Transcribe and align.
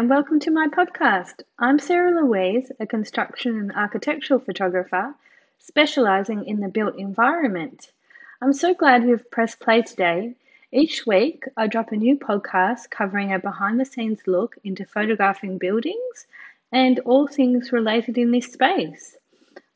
and 0.00 0.08
welcome 0.08 0.40
to 0.40 0.50
my 0.50 0.66
podcast. 0.66 1.42
I'm 1.58 1.78
Sarah 1.78 2.24
Louise, 2.24 2.72
a 2.80 2.86
construction 2.86 3.58
and 3.58 3.70
architectural 3.72 4.40
photographer 4.40 5.14
specializing 5.58 6.46
in 6.46 6.60
the 6.60 6.68
built 6.68 6.96
environment. 6.96 7.92
I'm 8.40 8.54
so 8.54 8.72
glad 8.72 9.04
you've 9.04 9.30
pressed 9.30 9.60
play 9.60 9.82
today. 9.82 10.36
Each 10.72 11.04
week, 11.06 11.44
I 11.54 11.66
drop 11.66 11.92
a 11.92 11.96
new 11.96 12.16
podcast 12.16 12.88
covering 12.88 13.34
a 13.34 13.38
behind 13.38 13.78
the 13.78 13.84
scenes 13.84 14.20
look 14.26 14.56
into 14.64 14.86
photographing 14.86 15.58
buildings 15.58 16.26
and 16.72 16.98
all 17.00 17.26
things 17.26 17.70
related 17.70 18.16
in 18.16 18.30
this 18.30 18.50
space. 18.50 19.18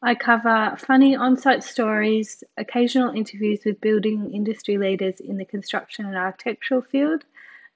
I 0.01 0.15
cover 0.15 0.75
funny 0.79 1.15
on 1.15 1.37
site 1.37 1.62
stories, 1.62 2.43
occasional 2.56 3.15
interviews 3.15 3.61
with 3.67 3.83
building 3.83 4.33
industry 4.33 4.79
leaders 4.79 5.20
in 5.20 5.37
the 5.37 5.45
construction 5.45 6.06
and 6.06 6.17
architectural 6.17 6.81
field 6.81 7.27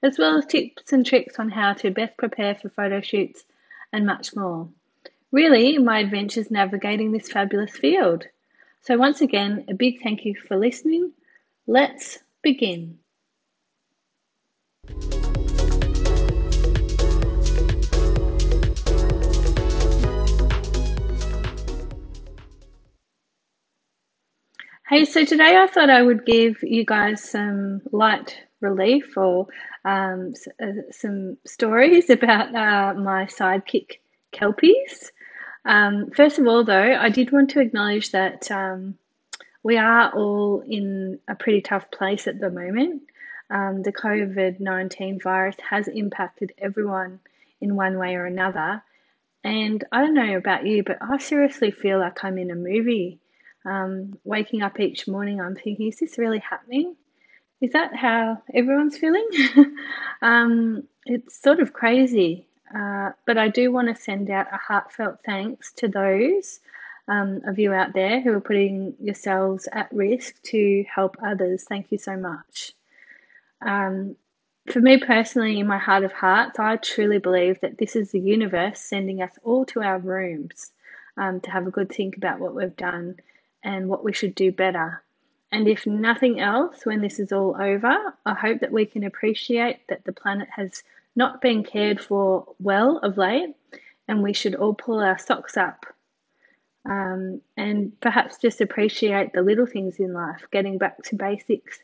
as 0.01 0.17
well 0.17 0.37
as 0.37 0.45
tips 0.45 0.93
and 0.93 1.05
tricks 1.05 1.39
on 1.39 1.49
how 1.49 1.73
to 1.73 1.91
best 1.91 2.15
prepare 2.17 2.55
for 2.55 2.69
photo 2.69 3.01
shoots 3.01 3.43
and 3.91 4.05
much 4.05 4.35
more. 4.35 4.69
Really, 5.31 5.77
my 5.77 5.99
adventures 5.99 6.49
navigating 6.49 7.11
this 7.11 7.29
fabulous 7.29 7.71
field. 7.71 8.25
So, 8.81 8.97
once 8.97 9.21
again, 9.21 9.65
a 9.67 9.73
big 9.73 10.01
thank 10.01 10.25
you 10.25 10.35
for 10.47 10.57
listening. 10.57 11.11
Let's 11.67 12.19
begin. 12.41 12.99
Hey, 24.87 25.05
so 25.05 25.23
today 25.23 25.55
I 25.55 25.67
thought 25.67 25.91
I 25.91 26.01
would 26.01 26.25
give 26.25 26.63
you 26.63 26.83
guys 26.83 27.23
some 27.23 27.81
light 27.91 28.35
relief 28.61 29.17
or 29.17 29.47
um, 29.85 30.33
uh, 30.61 30.91
some 30.91 31.37
stories 31.45 32.09
about 32.09 32.53
uh, 32.53 32.93
my 32.99 33.25
sidekick 33.25 33.99
kelpies. 34.31 35.11
Um, 35.65 36.11
first 36.11 36.39
of 36.39 36.47
all, 36.47 36.63
though, 36.63 36.97
I 36.99 37.09
did 37.09 37.31
want 37.31 37.51
to 37.51 37.59
acknowledge 37.59 38.11
that 38.11 38.49
um, 38.51 38.97
we 39.63 39.77
are 39.77 40.11
all 40.15 40.63
in 40.67 41.19
a 41.27 41.35
pretty 41.35 41.61
tough 41.61 41.91
place 41.91 42.27
at 42.27 42.39
the 42.39 42.49
moment. 42.49 43.03
Um, 43.49 43.81
the 43.81 43.91
COVID 43.91 44.59
19 44.59 45.19
virus 45.21 45.55
has 45.69 45.87
impacted 45.87 46.53
everyone 46.57 47.19
in 47.59 47.75
one 47.75 47.97
way 47.97 48.15
or 48.15 48.25
another. 48.25 48.83
And 49.43 49.83
I 49.91 50.01
don't 50.01 50.13
know 50.13 50.37
about 50.37 50.65
you, 50.65 50.83
but 50.83 50.97
I 51.01 51.17
seriously 51.17 51.71
feel 51.71 51.99
like 51.99 52.23
I'm 52.23 52.37
in 52.37 52.51
a 52.51 52.55
movie. 52.55 53.19
Um, 53.65 54.17
waking 54.23 54.61
up 54.61 54.79
each 54.79 55.07
morning, 55.07 55.41
I'm 55.41 55.55
thinking, 55.55 55.87
is 55.87 55.99
this 55.99 56.17
really 56.17 56.39
happening? 56.39 56.95
Is 57.61 57.73
that 57.73 57.95
how 57.95 58.41
everyone's 58.53 58.97
feeling? 58.97 59.27
um, 60.21 60.83
it's 61.05 61.41
sort 61.41 61.59
of 61.59 61.73
crazy, 61.73 62.47
uh, 62.73 63.11
but 63.25 63.37
I 63.37 63.49
do 63.49 63.71
want 63.71 63.87
to 63.93 64.01
send 64.01 64.29
out 64.29 64.47
a 64.53 64.57
heartfelt 64.57 65.17
thanks 65.25 65.73
to 65.73 65.87
those 65.87 66.61
um, 67.09 67.41
of 67.45 67.59
you 67.59 67.73
out 67.73 67.93
there 67.93 68.21
who 68.21 68.31
are 68.33 68.41
putting 68.41 68.93
yourselves 69.01 69.67
at 69.73 69.91
risk 69.91 70.41
to 70.43 70.85
help 70.93 71.17
others. 71.25 71.65
Thank 71.67 71.91
you 71.91 71.97
so 71.97 72.15
much. 72.15 72.71
Um, 73.61 74.15
for 74.71 74.79
me 74.79 74.97
personally, 74.97 75.59
in 75.59 75.67
my 75.67 75.79
heart 75.79 76.03
of 76.03 76.13
hearts, 76.13 76.59
I 76.59 76.77
truly 76.77 77.17
believe 77.17 77.59
that 77.61 77.79
this 77.79 77.95
is 77.95 78.11
the 78.11 78.19
universe 78.19 78.79
sending 78.79 79.21
us 79.21 79.31
all 79.43 79.65
to 79.65 79.81
our 79.81 79.97
rooms 79.97 80.71
um, 81.17 81.41
to 81.41 81.51
have 81.51 81.65
a 81.65 81.71
good 81.71 81.91
think 81.91 82.15
about 82.15 82.39
what 82.39 82.53
we've 82.53 82.77
done 82.77 83.17
and 83.63 83.89
what 83.89 84.03
we 84.03 84.13
should 84.13 84.35
do 84.35 84.51
better. 84.51 85.01
And 85.51 85.67
if 85.67 85.87
nothing 85.87 86.39
else, 86.39 86.85
when 86.85 87.01
this 87.01 87.19
is 87.19 87.31
all 87.31 87.55
over, 87.59 87.95
I 88.25 88.33
hope 88.33 88.59
that 88.61 88.71
we 88.71 88.85
can 88.85 89.03
appreciate 89.03 89.79
that 89.87 90.03
the 90.03 90.13
planet 90.13 90.47
has 90.55 90.83
not 91.15 91.41
been 91.41 91.63
cared 91.63 91.99
for 91.99 92.45
well 92.59 92.97
of 92.99 93.17
late, 93.17 93.55
and 94.07 94.21
we 94.21 94.33
should 94.33 94.55
all 94.55 94.73
pull 94.73 94.99
our 94.99 95.17
socks 95.17 95.57
up 95.57 95.85
um, 96.85 97.41
and 97.57 97.99
perhaps 97.99 98.37
just 98.37 98.61
appreciate 98.61 99.33
the 99.33 99.41
little 99.41 99.65
things 99.65 99.99
in 99.99 100.13
life, 100.13 100.45
getting 100.51 100.77
back 100.77 101.01
to 101.03 101.15
basics, 101.15 101.79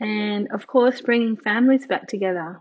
and 0.00 0.50
of 0.52 0.66
course, 0.66 1.00
bringing 1.00 1.36
families 1.36 1.86
back 1.86 2.08
together. 2.08 2.60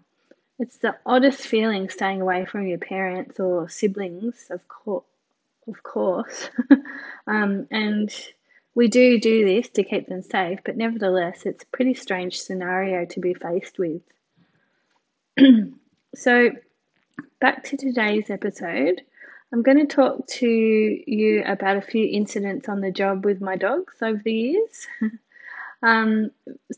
It's 0.59 0.77
the 0.77 0.95
oddest 1.05 1.41
feeling 1.41 1.89
staying 1.89 2.21
away 2.21 2.45
from 2.45 2.67
your 2.67 2.77
parents 2.77 3.39
or 3.39 3.69
siblings, 3.69 4.47
of 4.49 4.67
course, 4.67 5.05
of 5.67 5.81
course, 5.83 6.49
um, 7.27 7.67
and 7.71 8.13
we 8.73 8.87
do 8.87 9.19
do 9.19 9.45
this 9.45 9.69
to 9.69 9.83
keep 9.83 10.07
them 10.07 10.21
safe, 10.21 10.59
but 10.63 10.77
nevertheless, 10.77 11.45
it's 11.45 11.63
a 11.63 11.75
pretty 11.75 11.93
strange 11.93 12.39
scenario 12.39 13.05
to 13.05 13.19
be 13.19 13.33
faced 13.33 13.77
with. 13.77 14.01
so, 16.15 16.51
back 17.39 17.63
to 17.65 17.77
today's 17.77 18.29
episode. 18.29 19.01
I'm 19.53 19.63
going 19.63 19.85
to 19.85 19.93
talk 19.93 20.25
to 20.27 20.47
you 20.47 21.43
about 21.45 21.75
a 21.75 21.81
few 21.81 22.07
incidents 22.09 22.69
on 22.69 22.79
the 22.79 22.91
job 22.91 23.25
with 23.25 23.41
my 23.41 23.57
dogs 23.57 23.95
over 24.01 24.21
the 24.23 24.33
years. 24.33 24.87
um, 25.83 26.31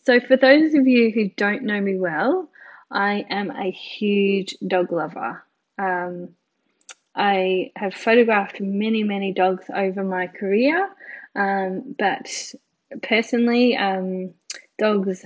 so, 0.03 0.19
for 0.19 0.35
those 0.35 0.73
of 0.73 0.87
you 0.87 1.11
who 1.11 1.29
don't 1.29 1.63
know 1.63 1.79
me 1.79 1.99
well, 1.99 2.49
I 2.89 3.25
am 3.29 3.51
a 3.51 3.69
huge 3.69 4.55
dog 4.65 4.91
lover. 4.91 5.43
Um, 5.77 6.29
I 7.15 7.71
have 7.75 7.93
photographed 7.93 8.59
many, 8.59 9.03
many 9.03 9.33
dogs 9.33 9.65
over 9.73 10.03
my 10.03 10.25
career. 10.25 10.89
Um, 11.35 11.95
but 11.97 12.53
personally, 13.01 13.75
um, 13.75 14.33
dogs, 14.77 15.25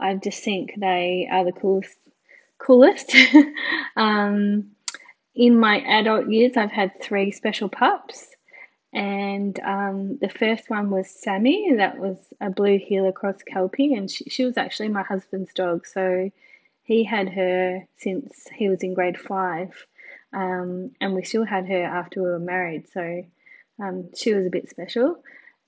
I 0.00 0.14
just 0.14 0.42
think 0.42 0.74
they 0.76 1.28
are 1.30 1.44
the 1.44 1.52
coolest. 1.52 1.96
Coolest. 2.58 3.14
um, 3.96 4.70
in 5.34 5.58
my 5.58 5.80
adult 5.80 6.28
years, 6.28 6.56
I've 6.56 6.70
had 6.70 7.00
three 7.00 7.30
special 7.30 7.68
pups, 7.68 8.28
and 8.92 9.58
um, 9.60 10.18
the 10.18 10.28
first 10.28 10.68
one 10.68 10.90
was 10.90 11.10
Sammy. 11.10 11.74
That 11.76 11.98
was 11.98 12.16
a 12.40 12.50
blue 12.50 12.78
heeler 12.78 13.12
cross 13.12 13.42
kelpie, 13.42 13.94
and 13.94 14.10
she, 14.10 14.24
she 14.24 14.44
was 14.44 14.56
actually 14.56 14.88
my 14.88 15.02
husband's 15.02 15.52
dog. 15.54 15.86
So 15.86 16.30
he 16.84 17.04
had 17.04 17.30
her 17.30 17.86
since 17.96 18.48
he 18.54 18.68
was 18.68 18.82
in 18.82 18.94
grade 18.94 19.18
five, 19.18 19.86
um, 20.32 20.92
and 21.00 21.14
we 21.14 21.24
still 21.24 21.44
had 21.44 21.66
her 21.66 21.82
after 21.82 22.22
we 22.22 22.28
were 22.28 22.38
married. 22.38 22.88
So 22.92 23.24
um, 23.80 24.10
she 24.14 24.34
was 24.34 24.46
a 24.46 24.50
bit 24.50 24.68
special. 24.68 25.22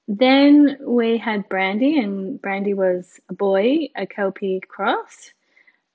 Then 0.07 0.79
we 0.83 1.19
had 1.19 1.49
Brandy, 1.49 1.99
and 1.99 2.41
Brandy 2.41 2.75
was 2.75 3.21
a 3.29 3.35
boy, 3.35 3.89
a 3.97 4.07
Kelpie 4.07 4.61
cross. 4.61 5.33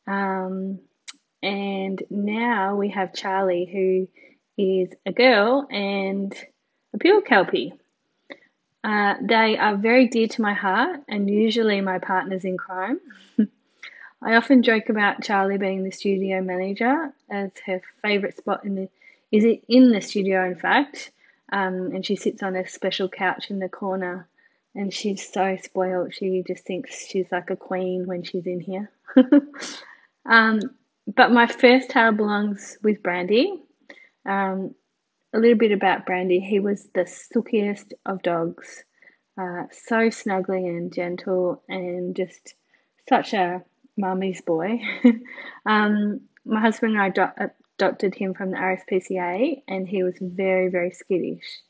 Um, 0.08 0.80
and 1.44 2.02
now 2.10 2.76
we 2.76 2.90
have 2.90 3.14
Charlie, 3.14 3.70
who 3.72 4.08
is 4.62 4.90
a 5.06 5.12
girl 5.12 5.68
and 5.70 6.36
a 6.94 6.98
pure 6.98 7.22
Kelpie. 7.22 7.74
Uh, 8.84 9.16
they 9.22 9.58
are 9.58 9.76
very 9.76 10.08
dear 10.08 10.28
to 10.28 10.42
my 10.42 10.54
heart 10.54 11.02
and 11.08 11.30
usually 11.30 11.82
my 11.82 12.00
partners 12.00 12.46
in 12.46 12.58
crime. 12.58 13.00
I 14.22 14.36
often 14.36 14.64
joke 14.64 14.90
about 14.90 15.22
Charlie 15.22 15.58
being 15.58 15.84
the 15.84 15.92
studio 15.92 16.42
manager 16.42 17.14
as 17.30 17.52
her 17.66 17.82
favourite 18.02 18.38
spot 18.38 18.66
in 18.66 18.76
the 18.76 18.90
is 19.32 19.46
it 19.46 19.64
in 19.70 19.92
the 19.92 20.02
studio 20.02 20.46
in 20.46 20.56
fact 20.56 21.12
um, 21.52 21.92
and 21.94 22.06
she 22.06 22.16
sits 22.16 22.44
on 22.44 22.56
a 22.56 22.68
special 22.68 23.10
couch 23.10 23.50
in 23.50 23.60
the 23.60 23.70
corner 23.70 24.28
and 24.76 24.94
she's 24.94 25.28
so 25.32 25.58
spoiled. 25.62 26.14
She 26.14 26.44
just 26.46 26.66
thinks 26.66 27.08
she's 27.08 27.32
like 27.32 27.50
a 27.50 27.56
queen 27.56 28.06
when 28.06 28.24
she's 28.24 28.46
in 28.46 28.60
here. 28.60 28.92
um, 30.30 30.60
but 31.14 31.32
my 31.32 31.48
first 31.48 31.90
tale 31.90 32.12
belongs 32.12 32.78
with 32.84 33.02
Brandy. 33.02 33.62
Um, 34.26 34.76
a 35.34 35.40
little 35.40 35.58
bit 35.58 35.72
about 35.72 36.06
Brandy. 36.06 36.40
He 36.40 36.60
was 36.60 36.88
the 36.94 37.06
silkiest 37.06 37.94
of 38.06 38.22
dogs, 38.24 38.84
uh, 39.40 39.64
so 39.72 40.10
snuggly 40.10 40.68
and 40.68 40.94
gentle, 40.94 41.64
and 41.68 42.16
just 42.16 42.56
such 43.08 43.34
a 43.34 43.64
mummy's 43.98 44.42
boy. 44.42 44.80
um, 45.66 46.22
my 46.46 46.62
husband 46.62 46.98
and 46.98 47.02
I 47.02 47.50
adopted 47.80 48.14
him 48.14 48.34
from 48.34 48.52
the 48.52 48.58
RSPCA, 48.58 49.64
and 49.68 49.88
he 49.88 50.04
was 50.04 50.16
very, 50.20 50.68
very 50.68 50.92
skittish. 50.92 51.62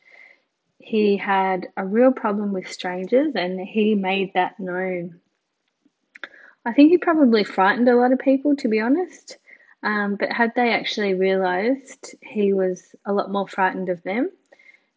He 0.79 1.17
had 1.17 1.67
a 1.77 1.85
real 1.85 2.11
problem 2.11 2.51
with 2.51 2.71
strangers, 2.71 3.33
and 3.35 3.59
he 3.59 3.94
made 3.94 4.33
that 4.33 4.59
known. 4.59 5.19
I 6.65 6.73
think 6.73 6.89
he 6.89 6.97
probably 6.97 7.44
frightened 7.44 7.88
a 7.89 7.95
lot 7.95 8.11
of 8.11 8.19
people, 8.19 8.56
to 8.57 8.67
be 8.67 8.79
honest. 8.79 9.38
Um, 9.83 10.15
but 10.15 10.31
had 10.31 10.53
they 10.56 10.71
actually 10.73 11.13
realised 11.13 12.15
he 12.21 12.53
was 12.53 12.95
a 13.06 13.13
lot 13.13 13.31
more 13.31 13.47
frightened 13.47 13.89
of 13.89 14.01
them, 14.03 14.29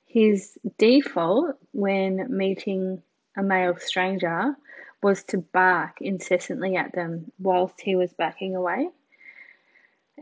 his 0.07 0.59
default 0.79 1.57
when 1.73 2.27
meeting 2.37 3.03
a 3.37 3.43
male 3.43 3.77
stranger 3.77 4.57
was 5.03 5.25
to 5.25 5.39
bark 5.39 5.99
incessantly 6.01 6.77
at 6.77 6.95
them 6.95 7.31
whilst 7.39 7.81
he 7.81 7.97
was 7.97 8.13
backing 8.15 8.57
away. 8.57 8.89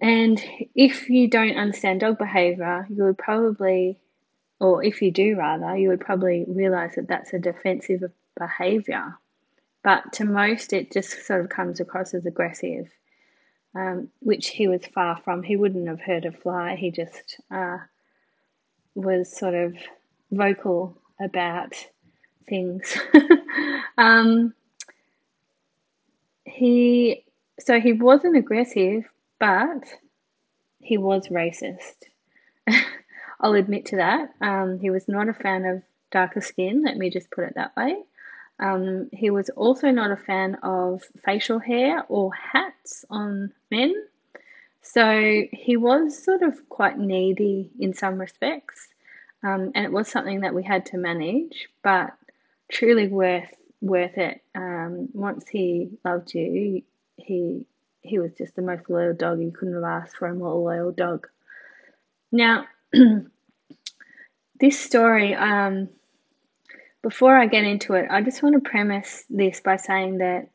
And 0.01 0.43
if 0.75 1.11
you 1.11 1.29
don't 1.29 1.57
understand 1.57 2.01
dog 2.01 2.19
behavior, 2.19 2.87
you 2.91 3.05
would 3.05 3.19
probably, 3.19 3.99
or 4.61 4.85
if 4.85 5.03
you 5.03 5.11
do 5.13 5.37
rather, 5.37 5.77
you 5.77 5.89
would 5.91 6.01
probably 6.01 6.45
realize 6.49 6.97
that 6.97 7.09
that's 7.09 7.33
a 7.35 7.39
defensive 7.39 8.03
behavior. 8.39 9.17
But 9.85 10.13
to 10.15 10.25
most, 10.25 10.73
it 10.73 10.93
just 10.93 11.27
sort 11.27 11.43
of 11.43 11.51
comes 11.51 11.81
across 11.81 12.15
as 12.15 12.27
aggressive. 12.27 12.89
um, 13.75 14.09
which 14.21 14.49
he 14.49 14.69
was 14.69 14.87
far 14.87 15.21
from. 15.25 15.43
He 15.43 15.57
wouldn't 15.57 15.89
have 15.89 16.01
hurt 16.01 16.25
a 16.25 16.33
fly. 16.33 16.77
He 16.77 16.91
just 16.91 17.41
uh, 17.51 17.79
was 18.95 19.37
sort 19.37 19.55
of 19.55 19.77
vocal 20.33 20.97
about 21.21 21.75
things. 22.49 22.99
um, 23.99 24.55
he 26.45 27.25
so 27.59 27.81
he 27.81 27.93
wasn't 27.93 28.37
aggressive, 28.37 29.05
but 29.41 29.83
he 30.79 30.99
was 30.99 31.29
racist. 31.29 31.97
I'll 33.41 33.55
admit 33.55 33.87
to 33.87 33.97
that. 33.97 34.31
Um, 34.41 34.79
he 34.79 34.91
was 34.91 35.09
not 35.09 35.29
a 35.29 35.35
fan 35.35 35.65
of 35.65 35.83
darker 36.13 36.41
skin. 36.41 36.85
Let 36.85 36.97
me 36.97 37.11
just 37.11 37.31
put 37.31 37.45
it 37.45 37.55
that 37.57 37.75
way. 37.77 37.97
Um, 38.61 39.09
he 39.13 39.31
was 39.31 39.49
also 39.51 39.91
not 39.91 40.11
a 40.11 40.17
fan 40.17 40.57
of 40.63 41.03
facial 41.25 41.59
hair 41.59 42.05
or 42.09 42.31
hats 42.35 43.07
on 43.09 43.53
men. 43.71 43.95
So 44.83 45.45
he 45.53 45.77
was 45.77 46.23
sort 46.23 46.43
of 46.43 46.69
quite 46.69 46.99
needy 46.99 47.71
in 47.81 47.95
some 47.95 48.19
respects. 48.19 48.89
Um, 49.43 49.73
and 49.75 49.87
it 49.87 49.93
was 49.93 50.09
something 50.09 50.41
that 50.41 50.55
we 50.55 50.63
had 50.63 50.87
to 50.87 50.99
manage, 50.99 51.69
but 51.83 52.11
truly 52.71 53.09
worth 53.09 53.49
worth 53.81 54.19
it. 54.19 54.43
Um, 54.55 55.09
once 55.15 55.49
he 55.49 55.91
loved 56.05 56.35
you, 56.35 56.83
he 57.17 57.65
he 58.03 58.19
was 58.19 58.33
just 58.35 58.57
the 58.57 58.63
most 58.63 58.89
loyal 58.89 59.15
dog. 59.15 59.41
You 59.41 59.51
couldn't 59.51 59.75
have 59.75 59.85
asked 59.85 60.17
for 60.17 60.29
a 60.29 60.35
more 60.35 60.55
loyal 60.55 60.93
dog. 60.93 61.29
Now, 62.33 62.67
this 64.61 64.79
story, 64.79 65.35
um, 65.35 65.89
before 67.03 67.37
I 67.37 67.47
get 67.47 67.65
into 67.65 67.95
it, 67.95 68.07
I 68.11 68.23
just 68.23 68.43
want 68.43 68.55
to 68.55 68.69
premise 68.69 69.25
this 69.29 69.61
by 69.61 69.77
saying 69.77 70.19
that 70.19 70.49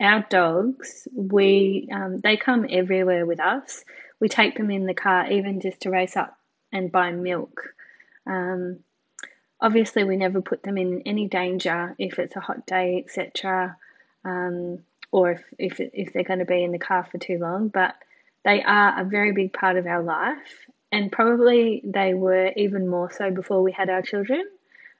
our 0.00 0.26
dogs, 0.28 1.06
we 1.14 1.88
um, 1.92 2.20
they 2.20 2.36
come 2.36 2.66
everywhere 2.68 3.24
with 3.26 3.40
us. 3.40 3.84
We 4.20 4.28
take 4.28 4.56
them 4.56 4.70
in 4.70 4.86
the 4.86 4.94
car, 4.94 5.30
even 5.30 5.60
just 5.60 5.80
to 5.80 5.90
race 5.90 6.16
up 6.16 6.36
and 6.72 6.90
buy 6.90 7.12
milk. 7.12 7.74
Um, 8.26 8.80
obviously, 9.60 10.04
we 10.04 10.16
never 10.16 10.40
put 10.40 10.62
them 10.62 10.78
in 10.78 11.02
any 11.06 11.28
danger 11.28 11.94
if 11.98 12.18
it's 12.18 12.36
a 12.36 12.40
hot 12.40 12.66
day, 12.66 13.04
etc., 13.04 13.76
um, 14.24 14.78
or 15.12 15.30
if 15.30 15.44
if 15.58 15.78
if 15.78 16.12
they're 16.12 16.24
going 16.24 16.40
to 16.40 16.44
be 16.44 16.64
in 16.64 16.72
the 16.72 16.78
car 16.78 17.06
for 17.10 17.18
too 17.18 17.38
long. 17.38 17.68
But 17.68 17.94
they 18.44 18.62
are 18.62 19.00
a 19.00 19.04
very 19.04 19.32
big 19.32 19.52
part 19.52 19.76
of 19.76 19.86
our 19.86 20.02
life, 20.02 20.66
and 20.90 21.12
probably 21.12 21.80
they 21.84 22.14
were 22.14 22.50
even 22.56 22.88
more 22.88 23.12
so 23.12 23.30
before 23.30 23.62
we 23.62 23.70
had 23.70 23.88
our 23.88 24.02
children. 24.02 24.44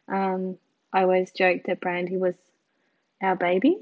Um, 0.08 0.58
I 0.92 1.02
always 1.02 1.32
joke 1.32 1.62
that 1.66 1.80
Brandy 1.80 2.16
was 2.16 2.36
our 3.22 3.36
baby. 3.36 3.78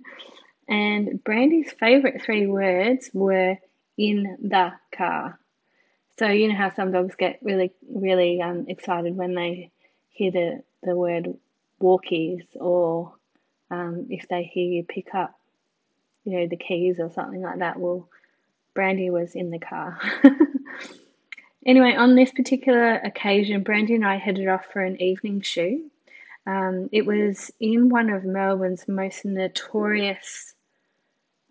and 0.68 1.22
Brandy's 1.22 1.72
favourite 1.72 2.22
three 2.22 2.46
words 2.46 3.10
were 3.12 3.58
in 3.98 4.38
the 4.42 4.72
car. 4.96 5.38
So 6.18 6.28
you 6.28 6.48
know 6.48 6.54
how 6.54 6.74
some 6.74 6.92
dogs 6.92 7.14
get 7.16 7.40
really, 7.42 7.72
really 7.92 8.40
um, 8.40 8.66
excited 8.68 9.16
when 9.16 9.34
they 9.34 9.70
hear 10.10 10.30
the, 10.30 10.62
the 10.82 10.94
word 10.94 11.34
walkies 11.80 12.44
or 12.56 13.14
um, 13.70 14.06
if 14.10 14.28
they 14.28 14.44
hear 14.44 14.70
you 14.70 14.84
pick 14.84 15.14
up, 15.14 15.34
you 16.24 16.38
know, 16.38 16.46
the 16.46 16.56
keys 16.56 16.96
or 16.98 17.10
something 17.10 17.42
like 17.42 17.58
that. 17.58 17.78
Well, 17.78 18.08
Brandy 18.74 19.10
was 19.10 19.34
in 19.34 19.50
the 19.50 19.58
car. 19.58 19.98
anyway, 21.66 21.94
on 21.94 22.14
this 22.14 22.30
particular 22.30 22.94
occasion, 22.96 23.62
Brandy 23.62 23.94
and 23.94 24.06
I 24.06 24.16
headed 24.16 24.48
off 24.48 24.66
for 24.72 24.82
an 24.82 25.00
evening 25.00 25.40
shoot. 25.40 25.90
Um, 26.46 26.88
it 26.92 27.04
was 27.06 27.50
in 27.60 27.88
one 27.88 28.10
of 28.10 28.24
Melbourne's 28.24 28.88
most 28.88 29.24
notorious, 29.24 30.54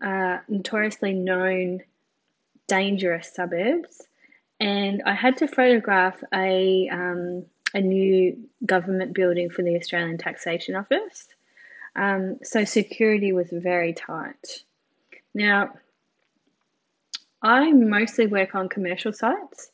uh, 0.01 0.39
notoriously 0.47 1.13
known 1.13 1.81
dangerous 2.67 3.31
suburbs, 3.33 4.01
and 4.59 5.01
I 5.05 5.13
had 5.13 5.37
to 5.37 5.47
photograph 5.47 6.23
a 6.33 6.89
um, 6.91 7.45
a 7.73 7.81
new 7.81 8.37
government 8.65 9.13
building 9.13 9.49
for 9.49 9.61
the 9.61 9.75
Australian 9.75 10.17
Taxation 10.17 10.75
Office. 10.75 11.27
Um, 11.99 12.39
so 12.43 12.63
security 12.63 13.33
was 13.33 13.49
very 13.51 13.91
tight. 13.93 14.63
Now, 15.33 15.71
I 17.41 17.73
mostly 17.73 18.25
work 18.25 18.55
on 18.55 18.69
commercial 18.69 19.11
sites, 19.11 19.69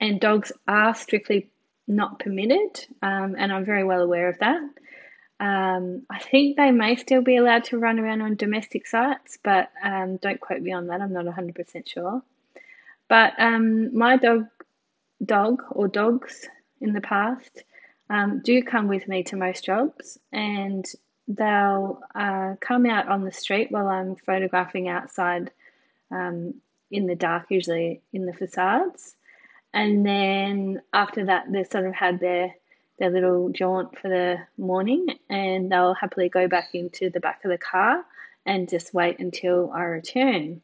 and 0.00 0.20
dogs 0.20 0.50
are 0.66 0.96
strictly 0.96 1.48
not 1.86 2.18
permitted, 2.18 2.86
um, 3.02 3.36
and 3.38 3.52
I'm 3.52 3.64
very 3.64 3.84
well 3.84 4.00
aware 4.00 4.28
of 4.28 4.38
that. 4.40 4.62
Um, 5.38 6.02
I 6.10 6.18
think 6.18 6.56
they 6.56 6.72
may 6.72 6.96
still 6.96 7.22
be 7.22 7.36
allowed 7.36 7.64
to 7.64 7.78
run 7.78 8.00
around 8.00 8.20
on 8.22 8.34
domestic 8.34 8.88
sites, 8.88 9.38
but 9.40 9.70
um, 9.82 10.16
don't 10.16 10.40
quote 10.40 10.60
me 10.62 10.72
on 10.72 10.88
that. 10.88 11.00
I'm 11.00 11.12
not 11.12 11.24
100% 11.24 11.88
sure. 11.88 12.20
But 13.08 13.34
um, 13.38 13.96
my 13.96 14.16
dog, 14.16 14.46
dog 15.24 15.62
or 15.70 15.86
dogs 15.86 16.48
in 16.80 16.94
the 16.94 17.00
past 17.00 17.62
um, 18.08 18.40
do 18.44 18.60
come 18.64 18.88
with 18.88 19.06
me 19.06 19.22
to 19.24 19.36
most 19.36 19.64
jobs, 19.64 20.18
and 20.32 20.84
they'll 21.36 22.00
uh, 22.14 22.54
come 22.60 22.86
out 22.86 23.08
on 23.08 23.24
the 23.24 23.32
street 23.32 23.70
while 23.70 23.88
I'm 23.88 24.16
photographing 24.16 24.88
outside 24.88 25.50
um, 26.10 26.54
in 26.90 27.06
the 27.06 27.14
dark, 27.14 27.46
usually 27.50 28.02
in 28.12 28.26
the 28.26 28.32
facades. 28.32 29.14
And 29.72 30.04
then 30.04 30.82
after 30.92 31.26
that, 31.26 31.50
they 31.50 31.64
sort 31.64 31.86
of 31.86 31.94
had 31.94 32.20
their 32.20 32.54
their 32.98 33.10
little 33.10 33.48
jaunt 33.48 33.98
for 33.98 34.08
the 34.08 34.36
morning, 34.62 35.06
and 35.30 35.72
they'll 35.72 35.94
happily 35.94 36.28
go 36.28 36.48
back 36.48 36.74
into 36.74 37.08
the 37.08 37.20
back 37.20 37.40
of 37.44 37.50
the 37.50 37.56
car 37.56 38.04
and 38.44 38.68
just 38.68 38.92
wait 38.92 39.18
until 39.20 39.70
I 39.72 39.84
return. 39.84 40.60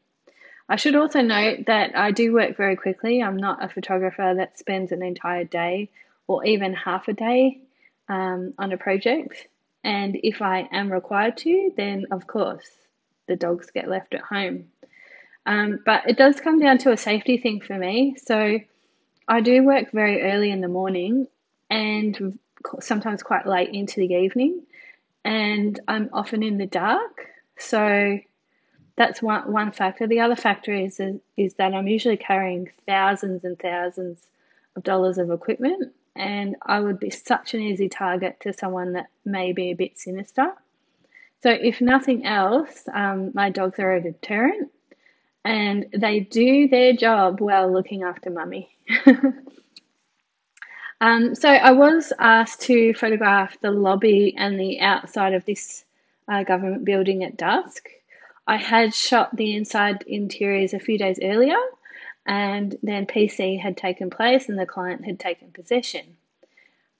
I 0.69 0.77
should 0.77 0.97
also 0.97 1.23
note 1.23 1.67
that 1.67 1.97
I 1.97 2.11
do 2.11 2.35
work 2.35 2.57
very 2.57 2.77
quickly. 2.77 3.23
I'm 3.23 3.39
not 3.39 3.65
a 3.65 3.69
photographer 3.69 4.35
that 4.37 4.59
spends 4.59 4.93
an 4.93 5.03
entire 5.03 5.45
day 5.45 5.89
or 6.27 6.45
even 6.45 6.75
half 6.75 7.09
a 7.09 7.15
day 7.15 7.61
um, 8.09 8.53
on 8.59 8.73
a 8.73 8.77
project. 8.77 9.47
And 9.87 10.19
if 10.25 10.43
I 10.43 10.69
am 10.73 10.93
required 10.93 11.37
to, 11.39 11.73
then 11.77 12.07
of 12.11 12.27
course 12.27 12.69
the 13.29 13.37
dogs 13.37 13.71
get 13.71 13.89
left 13.89 14.15
at 14.15 14.21
home. 14.21 14.67
Um, 15.47 15.79
but 15.87 16.11
it 16.11 16.19
does 16.19 16.41
come 16.41 16.59
down 16.59 16.79
to 16.79 16.91
a 16.91 16.97
safety 16.97 17.39
thing 17.39 17.61
for 17.61 17.79
me. 17.79 18.17
So 18.19 18.59
I 19.29 19.41
do 19.41 19.63
work 19.63 19.93
very 19.93 20.23
early 20.23 20.51
in 20.51 20.61
the 20.61 20.67
morning 20.67 21.29
and 21.71 22.37
sometimes 22.81 23.23
quite 23.23 23.47
late 23.47 23.71
into 23.73 24.01
the 24.01 24.13
evening, 24.13 24.63
and 25.25 25.79
I'm 25.87 26.11
often 26.13 26.43
in 26.43 26.59
the 26.59 26.67
dark. 26.67 27.29
So 27.57 28.19
that's 28.97 29.23
one 29.23 29.53
one 29.53 29.71
factor. 29.71 30.09
The 30.09 30.21
other 30.21 30.37
factor 30.37 30.73
is 30.73 31.01
is 31.37 31.55
that 31.55 31.75
I'm 31.75 31.87
usually 31.87 32.17
carrying 32.17 32.71
thousands 32.87 33.45
and 33.45 33.57
thousands 33.57 34.19
of 34.75 34.83
dollars 34.83 35.19
of 35.19 35.31
equipment, 35.31 35.93
and 36.17 36.57
I 36.63 36.81
would 36.81 36.99
be 36.99 37.11
such 37.11 37.55
an 37.55 37.61
easy 37.61 37.89
target 37.89 38.39
to 38.41 38.53
someone 38.53 38.93
that 38.95 39.07
may 39.25 39.53
be 39.53 39.71
a 39.71 39.77
bit 39.77 39.99
sinister. 39.99 40.53
So, 41.43 41.51
if 41.51 41.81
nothing 41.81 42.27
else, 42.27 42.89
um, 42.93 43.31
my 43.35 43.51
dogs 43.51 43.79
are 43.79 43.95
a 43.95 44.03
deterrent 44.03 44.71
and 45.47 45.87
they 45.97 46.21
do 46.21 46.67
their 46.67 46.93
job 46.93 47.41
while 47.41 47.73
looking 47.73 48.03
after 48.03 48.31
mummy. 48.31 48.69
um, 51.01 51.37
so 51.37 51.49
I 51.49 51.71
was 51.71 52.13
asked 52.19 52.63
to 52.63 52.93
photograph 52.95 53.57
the 53.61 53.71
lobby 53.71 54.35
and 54.37 54.59
the 54.59 54.81
outside 54.81 55.35
of 55.35 55.45
this 55.45 55.85
uh, 56.27 56.43
government 56.43 56.85
building 56.85 57.23
at 57.23 57.37
dusk. 57.37 57.89
I 58.49 58.57
had 58.57 58.93
shot 58.93 59.37
the 59.37 59.55
inside 59.55 60.03
interiors 60.09 60.75
a 60.75 60.81
few 60.81 60.99
days 60.99 61.21
earlier, 61.23 61.59
and 62.27 62.77
then 62.83 63.07
PC 63.07 63.61
had 63.61 63.77
taken 63.77 64.11
place 64.11 64.49
and 64.49 64.59
the 64.59 64.67
client 64.67 65.05
had 65.05 65.19
taken 65.19 65.53
possession. 65.53 66.17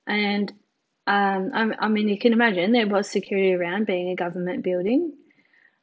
And 0.07 0.53
um, 1.07 1.75
I, 1.79 1.89
mean, 1.89 2.09
you 2.09 2.19
can 2.19 2.33
imagine 2.33 2.73
there 2.73 2.87
was 2.87 3.09
security 3.09 3.55
around 3.55 3.87
being 3.87 4.09
a 4.09 4.17
government 4.17 4.63
building 4.63 5.13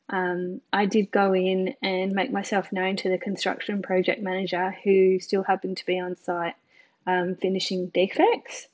um, 0.10 0.62
I 0.72 0.86
did 0.86 1.12
go 1.12 1.34
in 1.34 1.76
and 1.82 2.14
make 2.14 2.32
myself 2.32 2.72
known 2.72 2.98
to 2.98 3.10
the 3.10 3.18
construction 3.18 3.82
project 3.82 4.22
manager 4.22 4.76
who 4.84 5.20
still 5.20 5.44
happened 5.44 5.78
to 5.78 5.86
be 5.86 6.00
on 6.00 6.18
site 6.18 6.56
um, 7.08 7.36
finishing 7.36 7.88
defects, 7.88 8.68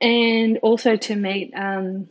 and 0.00 0.58
also 0.58 0.96
to 0.96 1.16
meet 1.16 1.52
um, 1.54 2.08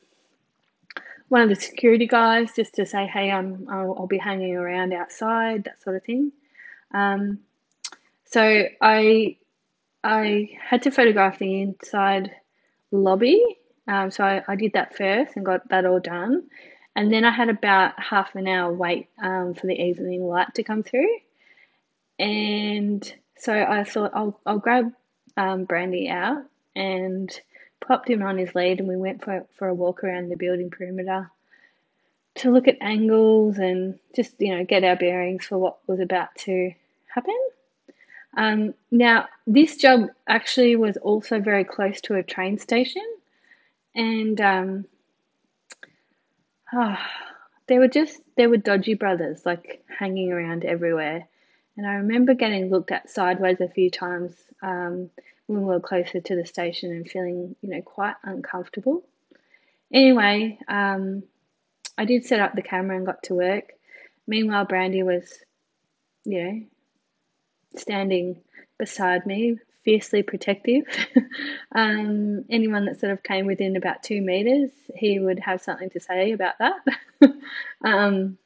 one 1.28 1.42
of 1.42 1.50
the 1.50 1.56
security 1.56 2.08
guys 2.08 2.54
just 2.56 2.76
to 2.76 2.86
say, 2.86 3.06
hey, 3.06 3.30
I'm, 3.30 3.68
I'll, 3.70 3.96
I'll 4.00 4.08
be 4.08 4.18
hanging 4.18 4.56
around 4.56 4.94
outside, 4.94 5.66
that 5.66 5.82
sort 5.82 5.96
of 5.96 6.04
thing. 6.04 6.32
Um, 6.94 7.40
so 8.26 8.66
I 8.82 9.38
I 10.04 10.50
had 10.60 10.84
to 10.84 10.92
photograph 10.92 11.40
the 11.40 11.62
inside 11.62 12.32
lobby. 12.92 13.44
Um, 13.88 14.12
so 14.12 14.24
I, 14.24 14.44
I 14.48 14.56
did 14.56 14.74
that 14.74 14.96
first 14.96 15.36
and 15.36 15.46
got 15.46 15.70
that 15.70 15.86
all 15.86 16.00
done. 16.00 16.44
And 16.96 17.12
then 17.12 17.26
I 17.26 17.32
had 17.32 17.50
about 17.50 17.94
half 18.00 18.36
an 18.36 18.48
hour 18.48 18.74
wait 18.74 19.10
um, 19.22 19.54
for 19.54 19.68
the 19.68 19.82
evening 19.82 20.24
light 20.24 20.54
to 20.56 20.64
come 20.64 20.84
through. 20.84 21.10
And 22.20 23.14
so 23.38 23.54
I 23.54 23.84
thought 23.84 24.12
I'll, 24.14 24.40
I'll 24.46 24.60
grab 24.60 24.92
um, 25.38 25.66
Brandy 25.66 26.10
out 26.10 26.44
and 26.76 27.32
popped 27.80 28.10
him 28.10 28.22
on 28.24 28.38
his 28.38 28.54
lead 28.56 28.80
and 28.80 28.88
we 28.88 28.98
went 28.98 29.24
for, 29.24 29.46
for 29.58 29.68
a 29.68 29.74
walk 29.74 30.04
around 30.04 30.30
the 30.30 30.36
building 30.36 30.70
perimeter. 30.70 31.30
to 32.36 32.52
look 32.52 32.68
at 32.68 32.78
angles 32.82 33.58
and 33.58 34.00
just 34.16 34.34
you 34.40 34.56
know 34.56 34.64
get 34.64 34.84
our 34.84 34.96
bearings 34.96 35.46
for 35.46 35.58
what 35.58 35.78
was 35.88 36.00
about 36.00 36.34
to 36.36 36.74
happen. 37.14 37.38
Um, 38.38 38.74
now, 38.92 39.28
this 39.46 39.76
job 39.76 40.10
actually 40.28 40.76
was 40.76 40.98
also 40.98 41.40
very 41.40 41.64
close 41.64 42.00
to 42.02 42.16
a 42.16 42.24
train 42.24 42.58
station, 42.58 43.06
and 43.96 44.40
um, 44.40 44.86
oh, 46.74 46.98
they 47.68 47.78
were 47.80 47.88
just 47.88 48.22
they 48.36 48.48
were 48.48 48.58
dodgy 48.58 48.96
brothers 48.96 49.46
like 49.46 49.84
hanging 49.88 50.32
around 50.32 50.66
everywhere. 50.66 51.28
And 51.78 51.88
I 51.88 51.96
remember 51.96 52.34
getting 52.34 52.70
looked 52.70 52.92
at 52.92 53.10
sideways 53.10 53.62
a 53.62 53.70
few 53.70 53.90
times 53.90 54.34
um, 54.62 55.10
when 55.48 55.62
we 55.62 55.66
were 55.66 55.80
closer 55.80 56.20
to 56.20 56.36
the 56.36 56.46
station 56.46 56.92
and 56.92 57.10
feeling, 57.10 57.56
you 57.62 57.70
know, 57.70 57.82
quite 57.82 58.16
uncomfortable. 58.24 59.04
Anyway, 59.94 60.60
um, 60.68 61.24
I 61.98 62.06
did 62.06 62.26
set 62.26 62.40
up 62.40 62.56
the 62.56 62.62
camera 62.62 62.98
and 62.98 63.06
got 63.06 63.24
to 63.24 63.36
work. 63.36 63.74
Meanwhile, 64.28 64.66
Brandy 64.66 65.04
was, 65.04 65.40
you 66.26 66.44
know, 66.44 66.62
standing 67.76 68.42
beside 68.78 69.26
me, 69.26 69.58
fiercely 69.84 70.24
protective. 70.24 70.84
um, 71.76 72.46
anyone 72.50 72.86
that 72.86 73.00
sort 73.00 73.12
of 73.12 73.24
came 73.24 73.46
within 73.46 73.76
about 73.76 74.04
two 74.04 74.22
meters, 74.22 74.72
he 74.96 75.20
would 75.20 75.40
have 75.40 75.62
something 75.62 75.90
to 75.92 76.00
say 76.00 76.32
about 76.32 76.56
that. 76.60 76.76
um, 77.86 78.38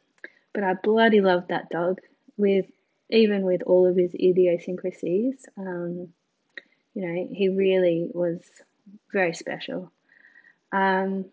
but 0.53 0.63
I 0.63 0.73
bloody 0.73 1.21
loved 1.21 1.49
that 1.49 1.69
dog 1.69 1.99
with 2.37 2.65
even 3.09 3.43
with 3.43 3.61
all 3.63 3.87
of 3.87 3.95
his 3.95 4.13
idiosyncrasies. 4.15 5.45
Um, 5.57 6.09
you 6.93 7.05
know, 7.05 7.27
he 7.31 7.49
really 7.49 8.07
was 8.11 8.41
very 9.11 9.33
special. 9.33 9.91
Um, 10.71 11.25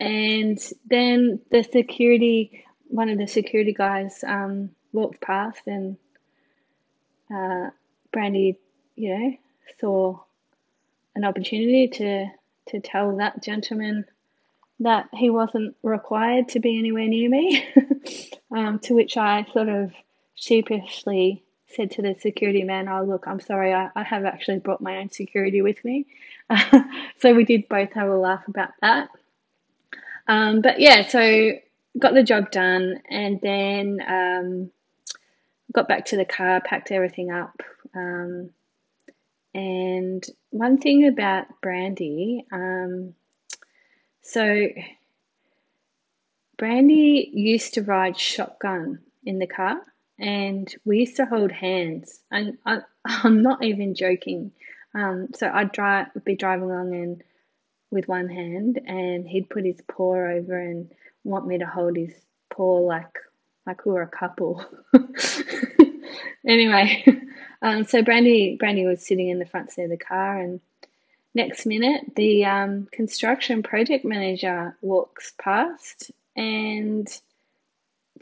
and 0.00 0.58
then 0.86 1.40
the 1.50 1.62
security, 1.62 2.64
one 2.86 3.08
of 3.08 3.18
the 3.18 3.26
security 3.26 3.72
guys 3.72 4.24
um, 4.26 4.70
walked 4.92 5.20
past 5.20 5.60
and 5.66 5.96
uh, 7.34 7.70
Brandy, 8.12 8.58
you 8.96 9.18
know, 9.18 9.36
saw 9.80 10.20
an 11.14 11.24
opportunity 11.24 11.88
to, 11.88 12.26
to 12.68 12.80
tell 12.80 13.16
that 13.16 13.42
gentleman 13.42 14.04
that 14.80 15.08
he 15.12 15.30
wasn't 15.30 15.76
required 15.82 16.48
to 16.48 16.60
be 16.60 16.78
anywhere 16.78 17.06
near 17.06 17.28
me, 17.28 17.66
um, 18.50 18.78
to 18.80 18.94
which 18.94 19.16
I 19.16 19.46
sort 19.52 19.68
of 19.68 19.92
sheepishly 20.34 21.44
said 21.68 21.92
to 21.92 22.02
the 22.02 22.14
security 22.20 22.62
man, 22.62 22.88
Oh, 22.88 23.04
look, 23.04 23.26
I'm 23.26 23.40
sorry, 23.40 23.72
I, 23.72 23.90
I 23.94 24.02
have 24.02 24.24
actually 24.24 24.58
brought 24.58 24.80
my 24.80 24.98
own 24.98 25.10
security 25.10 25.62
with 25.62 25.84
me. 25.84 26.06
so 27.20 27.34
we 27.34 27.44
did 27.44 27.68
both 27.68 27.92
have 27.92 28.08
a 28.08 28.16
laugh 28.16 28.46
about 28.48 28.70
that. 28.80 29.08
Um, 30.26 30.60
but 30.60 30.80
yeah, 30.80 31.06
so 31.06 31.52
got 31.98 32.14
the 32.14 32.22
job 32.22 32.50
done 32.50 33.00
and 33.08 33.40
then 33.40 34.00
um, 34.06 34.70
got 35.74 35.88
back 35.88 36.06
to 36.06 36.16
the 36.16 36.24
car, 36.24 36.60
packed 36.60 36.90
everything 36.90 37.30
up. 37.30 37.62
Um, 37.94 38.50
and 39.54 40.24
one 40.50 40.78
thing 40.78 41.06
about 41.06 41.46
Brandy, 41.60 42.44
um, 42.50 43.14
so 44.22 44.68
Brandy 46.56 47.30
used 47.32 47.74
to 47.74 47.82
ride 47.82 48.18
shotgun 48.18 49.00
in 49.24 49.38
the 49.38 49.46
car 49.46 49.80
and 50.18 50.72
we 50.84 51.00
used 51.00 51.16
to 51.16 51.26
hold 51.26 51.52
hands. 51.52 52.20
And 52.30 52.58
I, 52.64 52.80
am 53.24 53.42
not 53.42 53.62
even 53.62 53.94
joking. 53.94 54.52
Um, 54.94 55.28
so 55.34 55.50
I'd 55.52 55.72
drive, 55.72 56.06
be 56.24 56.36
driving 56.36 56.70
along 56.70 56.94
and 56.94 57.22
with 57.90 58.08
one 58.08 58.28
hand, 58.28 58.80
and 58.86 59.26
he'd 59.26 59.48
put 59.48 59.64
his 59.64 59.80
paw 59.88 60.14
over 60.14 60.58
and 60.58 60.90
want 61.22 61.46
me 61.46 61.58
to 61.58 61.66
hold 61.66 61.96
his 61.96 62.12
paw 62.50 62.78
like 62.80 63.18
like 63.66 63.84
we 63.84 63.92
were 63.92 64.02
a 64.02 64.08
couple. 64.08 64.64
anyway, 66.46 67.04
um, 67.62 67.84
so 67.84 68.02
Brandy 68.02 68.56
Brandy 68.58 68.86
was 68.86 69.06
sitting 69.06 69.28
in 69.28 69.38
the 69.38 69.46
front 69.46 69.70
seat 69.70 69.84
of 69.84 69.90
the 69.90 69.96
car, 69.96 70.38
and 70.38 70.60
next 71.34 71.66
minute 71.66 72.02
the 72.16 72.44
um, 72.44 72.88
construction 72.92 73.62
project 73.62 74.04
manager 74.04 74.76
walks 74.82 75.32
past 75.38 76.10
and 76.36 77.08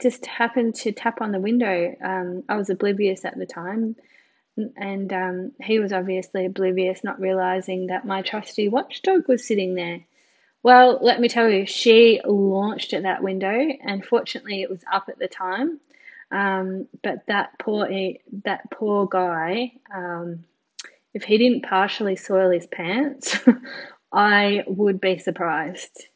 just 0.01 0.25
happened 0.25 0.75
to 0.75 0.91
tap 0.91 1.21
on 1.21 1.31
the 1.31 1.39
window. 1.39 1.95
Um, 2.03 2.43
I 2.49 2.57
was 2.57 2.69
oblivious 2.69 3.25
at 3.25 3.37
the 3.37 3.45
time, 3.45 3.95
and 4.75 5.11
um, 5.13 5.51
he 5.61 5.79
was 5.79 5.93
obviously 5.93 6.45
oblivious, 6.45 7.03
not 7.03 7.19
realizing 7.19 7.87
that 7.87 8.05
my 8.05 8.21
trusty 8.21 8.69
watchdog 8.69 9.27
was 9.27 9.45
sitting 9.45 9.75
there. 9.75 10.01
Well, 10.63 10.99
let 11.01 11.19
me 11.19 11.27
tell 11.27 11.49
you, 11.49 11.65
she 11.65 12.21
launched 12.23 12.93
at 12.93 13.03
that 13.03 13.21
window, 13.21 13.49
and 13.51 14.03
fortunately, 14.03 14.61
it 14.61 14.69
was 14.69 14.83
up 14.91 15.09
at 15.09 15.19
the 15.19 15.27
time. 15.27 15.81
Um, 16.31 16.87
but 17.03 17.25
that 17.27 17.59
poor 17.59 17.87
that 18.43 18.71
poor 18.71 19.05
guy, 19.05 19.73
um, 19.93 20.45
if 21.13 21.23
he 21.23 21.37
didn't 21.37 21.63
partially 21.63 22.15
soil 22.15 22.49
his 22.49 22.65
pants, 22.65 23.37
I 24.11 24.63
would 24.65 25.01
be 25.01 25.17
surprised. 25.19 26.07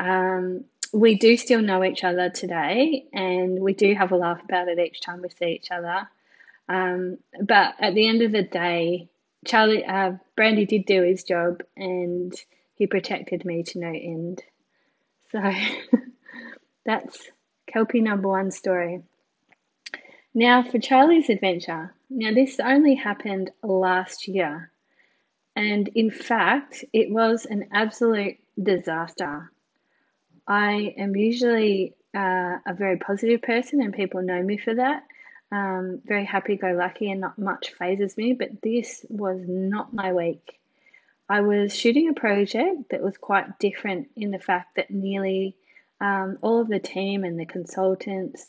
Um, 0.00 0.64
we 0.92 1.14
do 1.16 1.36
still 1.36 1.60
know 1.62 1.84
each 1.84 2.04
other 2.04 2.30
today, 2.30 3.04
and 3.12 3.60
we 3.60 3.74
do 3.74 3.94
have 3.94 4.12
a 4.12 4.16
laugh 4.16 4.42
about 4.42 4.68
it 4.68 4.78
each 4.78 5.02
time 5.02 5.22
we 5.22 5.28
see 5.28 5.52
each 5.52 5.70
other. 5.70 6.08
Um, 6.68 7.18
but 7.40 7.74
at 7.78 7.94
the 7.94 8.08
end 8.08 8.22
of 8.22 8.32
the 8.32 8.42
day, 8.42 9.08
Charlie, 9.46 9.84
uh, 9.84 10.12
Brandy 10.36 10.64
did 10.64 10.86
do 10.86 11.02
his 11.02 11.22
job, 11.22 11.62
and 11.76 12.34
he 12.82 12.88
protected 12.88 13.44
me 13.44 13.62
to 13.62 13.78
no 13.78 13.92
end. 13.92 14.42
So 15.30 15.40
that's 16.84 17.30
Kelpie 17.68 18.00
number 18.00 18.26
one 18.26 18.50
story. 18.50 19.02
Now 20.34 20.64
for 20.64 20.80
Charlie's 20.80 21.30
adventure. 21.30 21.94
Now 22.10 22.34
this 22.34 22.58
only 22.58 22.96
happened 22.96 23.52
last 23.62 24.26
year, 24.26 24.72
and 25.54 25.86
in 25.94 26.10
fact, 26.10 26.84
it 26.92 27.08
was 27.08 27.46
an 27.46 27.68
absolute 27.72 28.38
disaster. 28.60 29.52
I 30.48 30.92
am 30.98 31.14
usually 31.14 31.94
uh, 32.16 32.56
a 32.66 32.74
very 32.74 32.96
positive 32.96 33.42
person, 33.42 33.80
and 33.80 33.94
people 33.94 34.22
know 34.22 34.42
me 34.42 34.58
for 34.58 34.74
that. 34.74 35.04
Um, 35.52 36.00
very 36.04 36.24
happy 36.24 36.56
go 36.56 36.72
lucky, 36.72 37.12
and 37.12 37.20
not 37.20 37.38
much 37.38 37.74
phases 37.74 38.16
me, 38.16 38.32
but 38.32 38.60
this 38.60 39.06
was 39.08 39.38
not 39.46 39.94
my 39.94 40.12
week. 40.12 40.58
I 41.28 41.40
was 41.40 41.74
shooting 41.74 42.08
a 42.08 42.14
project 42.14 42.90
that 42.90 43.02
was 43.02 43.16
quite 43.16 43.58
different 43.58 44.08
in 44.16 44.30
the 44.30 44.38
fact 44.38 44.76
that 44.76 44.90
nearly 44.90 45.56
um, 46.00 46.38
all 46.42 46.60
of 46.60 46.68
the 46.68 46.80
team 46.80 47.24
and 47.24 47.38
the 47.38 47.46
consultants, 47.46 48.46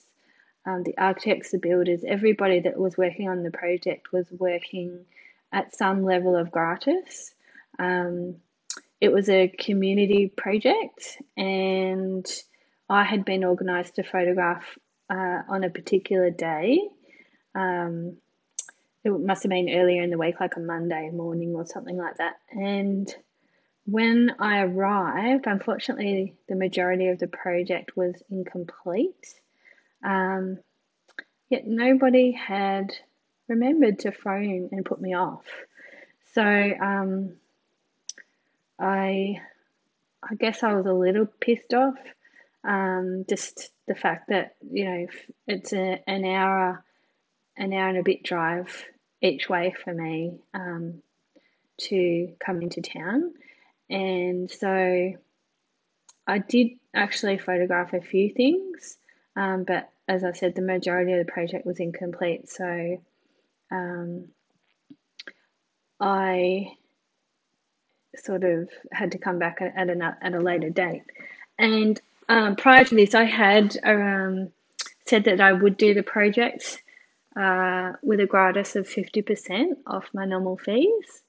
um, 0.65 0.83
the 0.83 0.97
architects, 0.97 1.51
the 1.51 1.59
builders, 1.59 2.03
everybody 2.05 2.61
that 2.61 2.77
was 2.77 2.97
working 2.97 3.29
on 3.29 3.43
the 3.43 3.51
project 3.51 4.11
was 4.11 4.27
working 4.31 5.05
at 5.51 5.75
some 5.75 6.03
level 6.03 6.35
of 6.35 6.51
gratis. 6.51 7.33
Um, 7.77 8.37
it 8.99 9.11
was 9.11 9.29
a 9.29 9.49
community 9.49 10.31
project, 10.35 11.17
and 11.37 12.25
I 12.89 13.03
had 13.03 13.25
been 13.25 13.43
organised 13.43 13.95
to 13.95 14.03
photograph 14.03 14.63
uh, 15.09 15.41
on 15.47 15.63
a 15.63 15.69
particular 15.69 16.29
day. 16.31 16.79
Um, 17.53 18.17
it 19.03 19.11
must 19.11 19.43
have 19.43 19.49
been 19.49 19.69
earlier 19.69 20.01
in 20.01 20.09
the 20.09 20.17
week, 20.17 20.39
like 20.39 20.55
a 20.55 20.61
Monday 20.61 21.09
morning 21.09 21.55
or 21.55 21.65
something 21.65 21.97
like 21.97 22.17
that. 22.17 22.35
And 22.51 23.13
when 23.85 24.33
I 24.39 24.61
arrived, 24.61 25.45
unfortunately, 25.45 26.35
the 26.47 26.55
majority 26.55 27.09
of 27.09 27.19
the 27.19 27.27
project 27.27 27.97
was 27.97 28.15
incomplete. 28.29 29.39
Um, 30.03 30.59
yet 31.49 31.67
nobody 31.67 32.31
had 32.31 32.93
remembered 33.49 33.99
to 33.99 34.11
phone 34.11 34.69
and 34.71 34.85
put 34.85 35.01
me 35.01 35.13
off. 35.13 35.43
So 36.33 36.41
um, 36.41 37.33
I, 38.79 39.41
I 40.23 40.35
guess 40.35 40.63
I 40.63 40.73
was 40.73 40.85
a 40.85 40.93
little 40.93 41.25
pissed 41.25 41.73
off. 41.73 41.97
Um, 42.63 43.25
just 43.27 43.71
the 43.85 43.95
fact 43.95 44.29
that 44.29 44.55
you 44.71 44.85
know 44.85 45.07
it's 45.47 45.73
a, 45.73 46.01
an 46.07 46.23
hour, 46.23 46.81
an 47.57 47.73
hour 47.73 47.89
and 47.89 47.97
a 47.97 48.03
bit 48.03 48.23
drive 48.23 48.85
each 49.23 49.49
way 49.49 49.73
for 49.83 49.93
me 49.93 50.33
um, 50.53 51.01
to 51.79 52.33
come 52.45 52.61
into 52.61 52.81
town, 52.81 53.33
and 53.89 54.51
so 54.51 55.13
I 56.27 56.37
did 56.37 56.71
actually 56.93 57.39
photograph 57.39 57.93
a 57.93 58.01
few 58.01 58.31
things, 58.31 58.97
um, 59.35 59.63
but 59.63 59.89
as 60.07 60.23
I 60.23 60.33
said, 60.33 60.55
the 60.55 60.61
majority 60.61 61.13
of 61.13 61.25
the 61.25 61.31
project 61.31 61.65
was 61.65 61.79
incomplete. 61.79 62.49
So 62.49 63.01
um, 63.71 64.25
I 65.99 66.73
sort 68.17 68.43
of 68.43 68.69
had 68.91 69.13
to 69.13 69.17
come 69.17 69.39
back 69.39 69.59
at, 69.61 69.75
at, 69.75 70.17
at 70.21 70.33
a 70.33 70.39
later 70.39 70.69
date. 70.69 71.03
And 71.57 71.99
um, 72.29 72.55
prior 72.55 72.83
to 72.83 72.95
this, 72.95 73.15
I 73.15 73.23
had 73.23 73.77
um, 73.83 74.49
said 75.07 75.23
that 75.25 75.41
I 75.41 75.53
would 75.53 75.77
do 75.77 75.93
the 75.93 76.03
project 76.03 76.82
uh, 77.35 77.93
with 78.01 78.19
a 78.19 78.25
gratis 78.25 78.75
of 78.75 78.87
50% 78.87 79.77
off 79.87 80.09
my 80.13 80.25
normal 80.25 80.57
fees, 80.57 81.21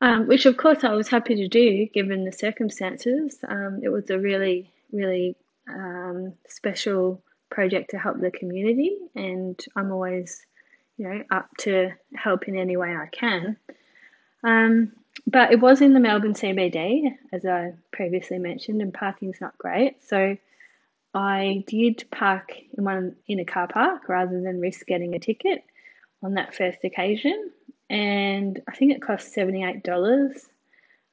um, 0.00 0.26
which 0.26 0.46
of 0.46 0.56
course 0.56 0.84
I 0.84 0.92
was 0.92 1.08
happy 1.08 1.34
to 1.36 1.48
do 1.48 1.86
given 1.86 2.24
the 2.24 2.32
circumstances. 2.32 3.36
Um, 3.46 3.80
it 3.82 3.88
was 3.88 4.10
a 4.10 4.18
really 4.18 4.70
really 4.92 5.36
um, 5.68 6.32
special 6.48 7.22
project 7.50 7.90
to 7.90 7.98
help 7.98 8.20
the 8.20 8.30
community, 8.30 8.96
and 9.14 9.58
I'm 9.76 9.92
always, 9.92 10.44
you 10.96 11.08
know, 11.08 11.24
up 11.30 11.48
to 11.60 11.90
help 12.14 12.48
in 12.48 12.56
any 12.56 12.76
way 12.76 12.94
I 12.96 13.06
can. 13.06 13.56
Um, 14.42 14.92
but 15.26 15.52
it 15.52 15.60
was 15.60 15.80
in 15.80 15.92
the 15.92 16.00
Melbourne 16.00 16.34
CBD, 16.34 17.16
as 17.32 17.44
I 17.44 17.74
previously 17.92 18.38
mentioned, 18.38 18.80
and 18.80 18.94
parking's 18.94 19.40
not 19.40 19.58
great. 19.58 20.02
So 20.08 20.36
I 21.12 21.64
did 21.66 22.04
park 22.10 22.52
in 22.76 22.84
one 22.84 23.16
in 23.26 23.40
a 23.40 23.44
car 23.44 23.66
park 23.66 24.08
rather 24.08 24.40
than 24.40 24.60
risk 24.60 24.86
getting 24.86 25.14
a 25.14 25.18
ticket 25.18 25.64
on 26.22 26.34
that 26.34 26.54
first 26.54 26.84
occasion, 26.84 27.50
and 27.88 28.60
I 28.68 28.76
think 28.76 28.92
it 28.92 29.02
cost 29.02 29.32
seventy 29.32 29.64
eight 29.64 29.82
dollars 29.82 30.48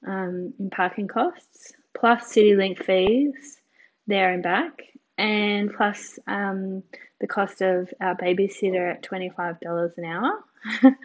um, 0.06 0.54
in 0.60 0.70
parking 0.70 1.08
costs 1.08 1.74
plus 1.94 2.32
CityLink 2.32 2.84
fees 2.84 3.58
there 4.06 4.32
and 4.32 4.44
back, 4.44 4.84
and 5.18 5.74
plus 5.74 6.20
um, 6.28 6.84
the 7.20 7.28
cost 7.28 7.62
of 7.62 7.92
our 8.00 8.16
babysitter 8.16 8.92
at 8.92 9.04
twenty 9.04 9.30
five 9.30 9.60
dollars 9.60 9.94
an 9.98 10.06
hour. 10.06 10.44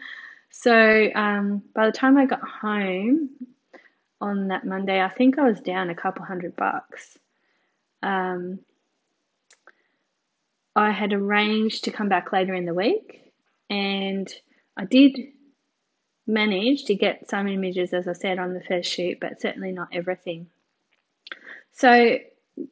so 0.51 1.09
um, 1.15 1.63
by 1.73 1.87
the 1.87 1.91
time 1.91 2.17
I 2.17 2.27
got 2.27 2.41
home 2.41 3.29
on 4.21 4.49
that 4.49 4.65
Monday, 4.65 5.01
I 5.01 5.09
think 5.09 5.39
I 5.39 5.49
was 5.49 5.59
down 5.61 5.89
a 5.89 5.95
couple 5.95 6.23
hundred 6.23 6.55
bucks. 6.55 7.17
Um, 8.03 8.59
I 10.75 10.91
had 10.91 11.13
arranged 11.13 11.83
to 11.85 11.91
come 11.91 12.09
back 12.09 12.31
later 12.31 12.53
in 12.53 12.65
the 12.65 12.73
week, 12.73 13.31
and 13.69 14.31
I 14.75 14.85
did 14.85 15.19
manage 16.25 16.85
to 16.85 16.95
get 16.95 17.29
some 17.29 17.47
images, 17.47 17.93
as 17.93 18.07
I 18.07 18.13
said, 18.13 18.39
on 18.39 18.53
the 18.53 18.63
first 18.63 18.91
shoot, 18.91 19.19
but 19.19 19.41
certainly 19.41 19.71
not 19.71 19.89
everything. 19.91 20.47
So 21.73 22.17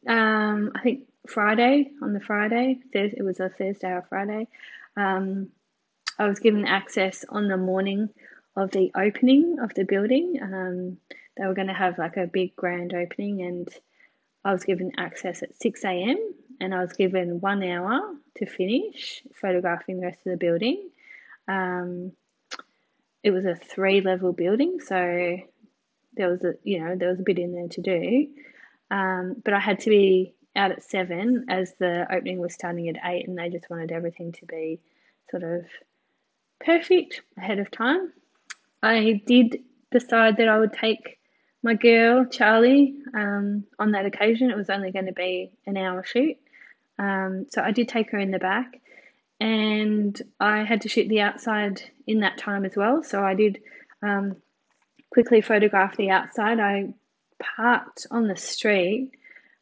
um, 0.08 0.72
I 0.76 0.82
think 0.82 1.08
Friday, 1.28 1.92
on 2.02 2.14
the 2.14 2.20
Friday, 2.20 2.80
it 2.94 3.24
was 3.24 3.40
a 3.40 3.50
Thursday 3.50 3.90
or 3.90 4.06
Friday, 4.10 4.48
um, 4.98 5.50
I 6.18 6.28
was 6.28 6.40
given 6.40 6.66
access 6.66 7.26
on 7.30 7.48
the 7.48 7.58
morning 7.58 8.10
of 8.56 8.72
the 8.72 8.92
opening 8.96 9.58
of 9.62 9.74
the 9.74 9.86
building. 9.86 10.40
Um, 10.42 10.98
they 11.38 11.46
were 11.46 11.54
going 11.54 11.68
to 11.68 11.74
have 11.74 11.98
like 11.98 12.18
a 12.18 12.28
big 12.28 12.56
grand 12.56 12.94
opening, 12.94 13.42
and 13.42 13.68
I 14.44 14.52
was 14.52 14.64
given 14.64 14.92
access 14.98 15.42
at 15.42 15.56
6 15.56 15.84
a.m. 15.86 16.18
and 16.62 16.74
I 16.74 16.82
was 16.82 16.94
given 16.94 17.42
one 17.42 17.64
hour 17.64 18.00
to 18.38 18.46
finish 18.46 19.24
photographing 19.34 20.00
the 20.00 20.06
rest 20.06 20.20
of 20.26 20.32
the 20.32 20.38
building. 20.38 20.90
Um, 21.48 22.14
it 23.24 23.32
was 23.32 23.46
a 23.46 23.56
three 23.56 24.02
level 24.02 24.32
building, 24.32 24.80
so 24.80 25.38
there 26.14 26.30
was 26.30 26.44
a 26.44 26.54
you 26.64 26.84
know 26.84 26.96
there 26.96 27.10
was 27.10 27.20
a 27.20 27.24
bit 27.24 27.40
in 27.40 27.54
there 27.54 27.68
to 27.68 27.82
do, 27.82 28.28
um, 28.90 29.36
but 29.44 29.54
I 29.54 29.60
had 29.60 29.80
to 29.82 29.90
be 29.90 30.34
out 30.56 30.72
at 30.72 30.84
seven 30.84 31.46
as 31.50 31.74
the 31.80 32.06
opening 32.14 32.40
was 32.40 32.54
starting 32.54 32.90
at 32.90 32.98
eight, 33.04 33.28
and 33.28 33.38
they 33.38 33.50
just 33.50 33.70
wanted 33.70 33.92
everything 33.92 34.32
to 34.34 34.46
be 34.46 34.80
sort 35.30 35.44
of 35.44 35.66
perfect 36.64 37.22
ahead 37.38 37.60
of 37.60 37.72
time. 37.72 38.14
I 38.84 39.22
did 39.26 39.60
decide 39.92 40.38
that 40.38 40.48
I 40.48 40.60
would 40.60 40.74
take 40.74 41.20
my 41.64 41.76
girl 41.76 42.26
Charlie 42.26 42.96
um, 43.14 43.66
on 43.78 43.92
that 43.92 44.06
occasion. 44.06 44.50
It 44.50 44.58
was 44.58 44.70
only 44.70 44.92
going 44.92 45.06
to 45.06 45.14
be 45.14 45.52
an 45.66 45.78
hour 45.78 46.04
shoot, 46.04 46.38
um, 47.02 47.48
so 47.50 47.62
I 47.62 47.72
did 47.72 47.90
take 47.90 48.12
her 48.12 48.20
in 48.20 48.32
the 48.32 48.40
back, 48.40 48.80
and 49.40 50.22
I 50.40 50.64
had 50.64 50.82
to 50.82 50.90
shoot 50.90 51.10
the 51.10 51.22
outside 51.22 51.82
in 52.06 52.20
that 52.20 52.38
time 52.38 52.64
as 52.64 52.76
well. 52.76 53.04
So 53.04 53.24
I 53.24 53.34
did 53.34 53.60
um, 54.04 54.36
quickly 55.12 55.42
photograph 55.42 55.98
the 55.98 56.12
outside. 56.12 56.60
I 56.60 56.94
parked 57.40 58.06
on 58.12 58.28
the 58.28 58.36
street 58.36 59.12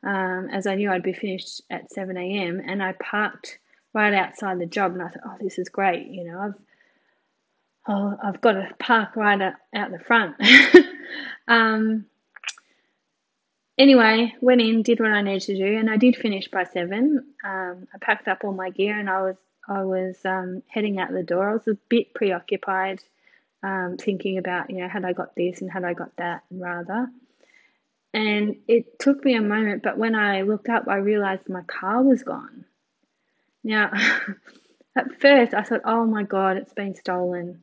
um, 0.03 0.49
as 0.51 0.67
I 0.67 0.75
knew 0.75 0.91
I'd 0.91 1.01
be 1.01 1.13
finished 1.13 1.61
at 1.69 1.91
7 1.93 2.17
a.m. 2.17 2.61
and 2.65 2.83
I 2.83 2.91
parked 2.93 3.57
right 3.93 4.13
outside 4.13 4.59
the 4.59 4.65
job 4.65 4.93
and 4.93 5.01
I 5.01 5.07
thought, 5.07 5.23
oh, 5.25 5.37
this 5.39 5.57
is 5.57 5.69
great. 5.69 6.07
You 6.07 6.25
know, 6.25 6.39
I've 6.39 6.53
oh, 7.87 8.17
I've 8.21 8.41
got 8.41 8.53
to 8.53 8.69
park 8.79 9.15
right 9.15 9.41
out, 9.41 9.91
the 9.91 9.99
front. 9.99 10.35
um, 11.47 12.05
anyway, 13.79 14.35
went 14.41 14.61
in, 14.61 14.83
did 14.83 14.99
what 14.99 15.11
I 15.11 15.23
needed 15.23 15.41
to 15.43 15.57
do, 15.57 15.77
and 15.79 15.89
I 15.89 15.97
did 15.97 16.15
finish 16.15 16.47
by 16.49 16.65
seven. 16.65 17.25
Um, 17.43 17.87
I 17.93 17.97
packed 17.99 18.27
up 18.27 18.43
all 18.43 18.53
my 18.53 18.69
gear 18.69 18.99
and 18.99 19.09
I 19.09 19.21
was 19.23 19.37
I 19.67 19.83
was 19.83 20.17
um, 20.25 20.61
heading 20.67 20.99
out 20.99 21.11
the 21.11 21.23
door. 21.23 21.49
I 21.49 21.53
was 21.53 21.67
a 21.67 21.77
bit 21.89 22.13
preoccupied, 22.13 23.01
um, 23.63 23.97
thinking 23.99 24.37
about 24.37 24.69
you 24.69 24.77
know 24.77 24.87
had 24.87 25.05
I 25.05 25.13
got 25.13 25.35
this 25.35 25.61
and 25.61 25.71
had 25.71 25.83
I 25.83 25.93
got 25.93 26.15
that, 26.17 26.43
rather. 26.51 27.07
And 28.13 28.57
it 28.67 28.99
took 28.99 29.23
me 29.23 29.35
a 29.35 29.41
moment, 29.41 29.83
but 29.83 29.97
when 29.97 30.15
I 30.15 30.41
looked 30.41 30.67
up, 30.67 30.87
I 30.87 30.95
realized 30.95 31.47
my 31.47 31.61
car 31.61 32.01
was 32.01 32.23
gone. 32.23 32.65
Now, 33.63 33.91
at 34.95 35.21
first, 35.21 35.53
I 35.53 35.61
thought, 35.61 35.81
oh 35.85 36.05
my 36.05 36.23
God, 36.23 36.57
it's 36.57 36.73
been 36.73 36.95
stolen 36.95 37.61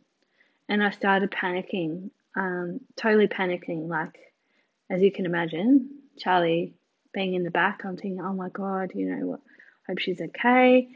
and 0.69 0.83
I 0.83 0.91
started 0.91 1.31
panicking, 1.31 2.11
um, 2.37 2.81
totally 2.97 3.29
panicking. 3.29 3.89
Like, 3.89 4.19
as 4.91 5.03
you 5.03 5.11
can 5.11 5.27
imagine, 5.27 5.91
Charlie 6.19 6.75
being 7.13 7.35
in 7.35 7.45
the 7.45 7.51
back, 7.51 7.83
I'm 7.85 7.97
thinking, 7.97 8.21
oh 8.21 8.33
my 8.33 8.49
God, 8.49 8.93
you 8.95 9.07
know 9.07 9.27
what? 9.27 9.41
Hope 9.89 9.99
she's 9.99 10.21
okay. 10.21 10.89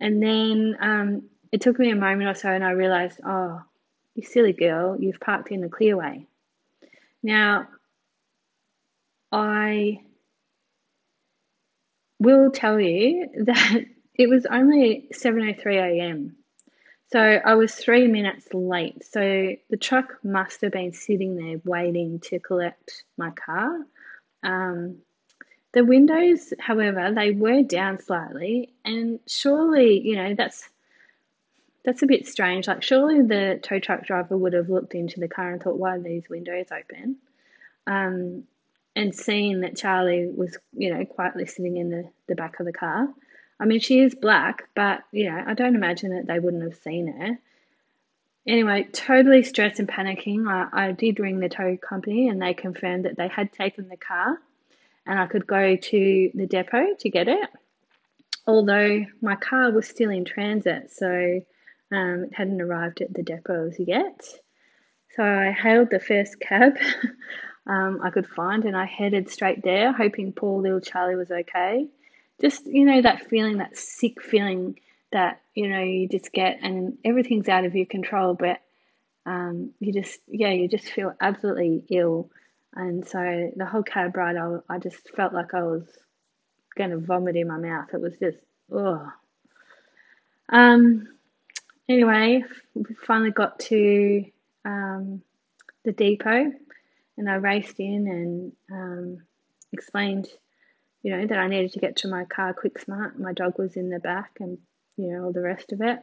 And 0.00 0.22
then 0.22 0.76
um, 0.80 1.22
it 1.52 1.60
took 1.60 1.78
me 1.78 1.90
a 1.90 1.96
moment 1.96 2.28
or 2.28 2.34
so, 2.34 2.48
and 2.48 2.64
I 2.64 2.72
realized, 2.72 3.20
oh, 3.24 3.60
you 4.14 4.22
silly 4.22 4.52
girl, 4.52 4.96
you've 4.98 5.20
parked 5.20 5.50
in 5.50 5.60
the 5.60 5.68
clearway. 5.68 6.26
Now, 7.22 7.68
I 9.30 10.00
will 12.18 12.50
tell 12.50 12.78
you 12.78 13.28
that 13.46 13.86
it 14.14 14.28
was 14.28 14.46
only 14.46 15.08
7:03 15.12 15.76
a.m. 15.76 16.36
So 17.12 17.20
I 17.20 17.54
was 17.54 17.74
three 17.74 18.08
minutes 18.08 18.48
late. 18.54 19.04
So 19.04 19.52
the 19.68 19.76
truck 19.76 20.18
must 20.24 20.62
have 20.62 20.72
been 20.72 20.92
sitting 20.92 21.36
there 21.36 21.60
waiting 21.64 22.20
to 22.20 22.38
collect 22.38 23.04
my 23.18 23.30
car. 23.30 23.84
Um, 24.42 24.98
the 25.72 25.84
windows, 25.84 26.52
however, 26.58 27.12
they 27.14 27.30
were 27.30 27.62
down 27.62 27.98
slightly, 27.98 28.72
and 28.84 29.20
surely, 29.26 30.00
you 30.00 30.16
know, 30.16 30.34
that's 30.34 30.68
that's 31.84 32.02
a 32.02 32.06
bit 32.06 32.28
strange. 32.28 32.68
Like, 32.68 32.82
surely 32.82 33.22
the 33.22 33.58
tow 33.62 33.78
truck 33.80 34.04
driver 34.06 34.36
would 34.36 34.52
have 34.52 34.68
looked 34.68 34.94
into 34.94 35.18
the 35.18 35.28
car 35.28 35.50
and 35.50 35.62
thought, 35.62 35.78
"Why 35.78 35.96
are 35.96 36.00
these 36.00 36.28
windows 36.28 36.66
open?" 36.70 37.16
Um, 37.86 38.44
and 38.94 39.14
seeing 39.14 39.60
that 39.60 39.76
Charlie 39.76 40.30
was, 40.34 40.58
you 40.74 40.92
know, 40.94 41.04
quietly 41.04 41.46
sitting 41.46 41.78
in 41.78 41.90
the, 41.90 42.10
the 42.28 42.34
back 42.34 42.60
of 42.60 42.66
the 42.66 42.72
car. 42.72 43.08
I 43.58 43.64
mean, 43.64 43.80
she 43.80 44.00
is 44.00 44.14
black, 44.14 44.68
but 44.74 45.02
you 45.12 45.30
know, 45.30 45.42
I 45.46 45.54
don't 45.54 45.74
imagine 45.74 46.14
that 46.14 46.26
they 46.26 46.38
wouldn't 46.38 46.62
have 46.62 46.76
seen 46.82 47.06
her. 47.06 47.38
Anyway, 48.46 48.88
totally 48.92 49.42
stressed 49.42 49.78
and 49.78 49.88
panicking. 49.88 50.48
I, 50.48 50.88
I 50.88 50.92
did 50.92 51.20
ring 51.20 51.38
the 51.38 51.48
tow 51.48 51.76
company 51.76 52.28
and 52.28 52.42
they 52.42 52.54
confirmed 52.54 53.04
that 53.04 53.16
they 53.16 53.28
had 53.28 53.52
taken 53.52 53.88
the 53.88 53.96
car 53.96 54.40
and 55.06 55.18
I 55.18 55.26
could 55.26 55.46
go 55.46 55.76
to 55.76 56.30
the 56.34 56.46
depot 56.46 56.94
to 56.98 57.10
get 57.10 57.28
it. 57.28 57.48
Although 58.46 59.04
my 59.20 59.36
car 59.36 59.70
was 59.70 59.86
still 59.86 60.10
in 60.10 60.24
transit, 60.24 60.90
so 60.90 61.40
um, 61.92 62.24
it 62.24 62.34
hadn't 62.34 62.60
arrived 62.60 63.00
at 63.00 63.14
the 63.14 63.22
depot 63.22 63.70
yet. 63.78 64.26
So 65.14 65.22
I 65.22 65.52
hailed 65.52 65.90
the 65.90 66.00
first 66.00 66.40
cab 66.40 66.76
um, 67.66 68.00
I 68.02 68.10
could 68.10 68.26
find 68.26 68.64
and 68.64 68.76
I 68.76 68.86
headed 68.86 69.30
straight 69.30 69.62
there, 69.62 69.92
hoping 69.92 70.32
poor 70.32 70.60
little 70.60 70.80
Charlie 70.80 71.14
was 71.14 71.30
okay 71.30 71.86
just 72.42 72.66
you 72.66 72.84
know 72.84 73.00
that 73.00 73.28
feeling 73.30 73.58
that 73.58 73.78
sick 73.78 74.20
feeling 74.20 74.78
that 75.12 75.40
you 75.54 75.68
know 75.68 75.82
you 75.82 76.08
just 76.08 76.32
get 76.32 76.58
and 76.62 76.98
everything's 77.04 77.48
out 77.48 77.64
of 77.64 77.74
your 77.74 77.86
control 77.86 78.34
but 78.34 78.60
um, 79.24 79.70
you 79.78 79.92
just 79.92 80.18
yeah 80.26 80.50
you 80.50 80.68
just 80.68 80.88
feel 80.88 81.14
absolutely 81.20 81.84
ill. 81.90 82.30
And 82.74 83.06
so 83.06 83.52
the 83.54 83.66
whole 83.66 83.82
cab 83.82 84.16
ride 84.16 84.36
I, 84.36 84.56
I 84.68 84.78
just 84.78 85.10
felt 85.14 85.34
like 85.34 85.54
I 85.54 85.62
was 85.62 85.84
going 86.76 86.90
to 86.90 86.98
vomit 86.98 87.36
in 87.36 87.46
my 87.46 87.58
mouth. 87.58 87.88
It 87.92 88.00
was 88.00 88.16
just 88.18 88.38
oh 88.70 89.06
um 90.48 91.06
anyway 91.88 92.42
we 92.74 92.94
finally 93.06 93.30
got 93.30 93.58
to 93.58 94.24
um, 94.64 95.22
the 95.84 95.92
depot 95.92 96.52
and 97.16 97.30
I 97.30 97.34
raced 97.34 97.78
in 97.78 98.06
and 98.08 98.52
um, 98.70 99.22
explained 99.72 100.28
you 101.02 101.16
know, 101.16 101.26
that 101.26 101.38
I 101.38 101.48
needed 101.48 101.72
to 101.72 101.80
get 101.80 101.96
to 101.96 102.08
my 102.08 102.24
car 102.24 102.54
quick 102.54 102.78
smart. 102.78 103.18
My 103.18 103.32
dog 103.32 103.58
was 103.58 103.76
in 103.76 103.90
the 103.90 103.98
back 103.98 104.36
and, 104.40 104.58
you 105.02 105.12
know, 105.12 105.24
all 105.24 105.32
the 105.32 105.40
rest 105.40 105.72
of 105.72 105.80
it. 105.80 105.98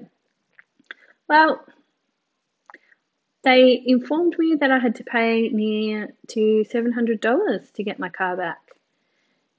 Well, 1.27 1.65
they 3.43 3.81
informed 3.85 4.35
me 4.37 4.55
that 4.59 4.71
I 4.71 4.79
had 4.79 4.95
to 4.95 5.03
pay 5.03 5.49
near 5.49 6.13
to 6.29 6.65
$700 6.69 7.73
to 7.73 7.83
get 7.83 7.99
my 7.99 8.09
car 8.09 8.35
back. 8.35 8.59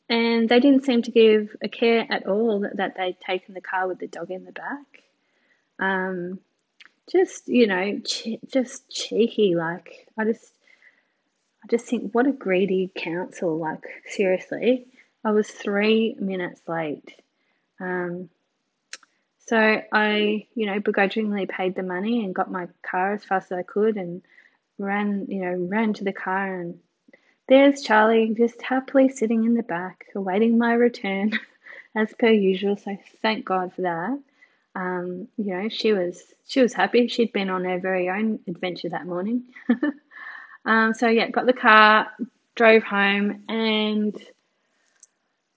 And 0.08 0.48
they 0.48 0.60
didn't 0.60 0.84
seem 0.84 1.02
to 1.02 1.10
give 1.10 1.56
a 1.62 1.68
care 1.68 2.06
at 2.10 2.26
all 2.26 2.60
that, 2.60 2.76
that 2.76 2.96
they'd 2.96 3.18
taken 3.20 3.54
the 3.54 3.60
car 3.60 3.86
with 3.86 4.00
the 4.00 4.08
dog 4.08 4.30
in 4.30 4.44
the 4.44 4.52
back. 4.52 5.04
Um, 5.78 6.40
just, 7.10 7.48
you 7.48 7.66
know, 7.66 8.00
just 8.52 8.90
cheeky. 8.90 9.54
Like, 9.54 10.08
I 10.18 10.24
just, 10.24 10.52
I 11.64 11.68
just 11.68 11.86
think, 11.86 12.12
what 12.12 12.26
a 12.26 12.32
greedy 12.32 12.90
council. 12.94 13.58
Like, 13.58 13.84
seriously 14.08 14.86
I 15.22 15.32
was 15.32 15.50
three 15.50 16.16
minutes 16.18 16.62
late. 16.66 17.14
Um, 17.78 18.30
so 19.50 19.82
I, 19.92 20.46
you 20.54 20.66
know, 20.66 20.78
begrudgingly 20.78 21.46
paid 21.46 21.74
the 21.74 21.82
money 21.82 22.24
and 22.24 22.32
got 22.32 22.52
my 22.52 22.68
car 22.88 23.14
as 23.14 23.24
fast 23.24 23.50
as 23.50 23.58
I 23.58 23.62
could 23.64 23.96
and 23.96 24.22
ran, 24.78 25.26
you 25.28 25.40
know, 25.40 25.66
ran 25.68 25.92
to 25.94 26.04
the 26.04 26.12
car 26.12 26.60
and 26.60 26.78
there's 27.48 27.82
Charlie 27.82 28.32
just 28.38 28.62
happily 28.62 29.08
sitting 29.08 29.44
in 29.44 29.54
the 29.54 29.64
back, 29.64 30.06
awaiting 30.14 30.56
my 30.56 30.74
return 30.74 31.32
as 31.96 32.14
per 32.16 32.28
usual. 32.28 32.76
So 32.76 32.96
thank 33.22 33.44
God 33.44 33.74
for 33.74 33.82
that. 33.82 34.20
Um, 34.76 35.26
you 35.36 35.46
know, 35.46 35.68
she 35.68 35.94
was 35.94 36.22
she 36.46 36.60
was 36.62 36.72
happy. 36.72 37.08
She'd 37.08 37.32
been 37.32 37.50
on 37.50 37.64
her 37.64 37.80
very 37.80 38.08
own 38.08 38.38
adventure 38.46 38.90
that 38.90 39.04
morning. 39.04 39.46
um, 40.64 40.94
so 40.94 41.08
yeah, 41.08 41.28
got 41.28 41.46
the 41.46 41.52
car, 41.52 42.06
drove 42.54 42.84
home, 42.84 43.42
and 43.48 44.14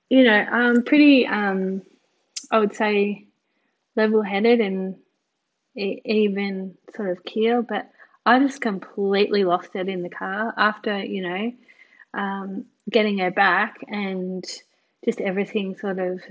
you 0.09 0.23
know, 0.23 0.47
um, 0.51 0.81
pretty 0.81 1.27
um, 1.27 1.83
I 2.49 2.57
would 2.57 2.73
say 2.73 3.27
level-headed 3.95 4.59
and 4.59 4.95
even 5.75 6.75
sort 6.95 7.09
of 7.09 7.23
keel, 7.23 7.61
but 7.61 7.89
I 8.25 8.39
just 8.39 8.61
completely 8.61 9.43
lost 9.43 9.75
it 9.75 9.89
in 9.89 10.03
the 10.03 10.09
car 10.09 10.53
after 10.57 11.03
you 11.03 11.21
know 11.21 11.53
um, 12.13 12.65
getting 12.89 13.17
her 13.19 13.31
back 13.31 13.77
and 13.87 14.45
just 15.03 15.19
everything 15.19 15.75
sort 15.77 15.99
of 15.99 16.21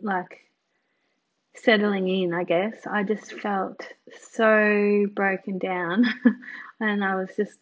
like 0.00 0.40
settling 1.54 2.08
in, 2.08 2.32
I 2.32 2.44
guess. 2.44 2.74
I 2.86 3.02
just 3.02 3.32
felt 3.32 3.86
so 4.32 5.06
broken 5.14 5.58
down 5.58 6.04
and 6.80 7.04
I 7.04 7.16
was 7.16 7.30
just 7.36 7.58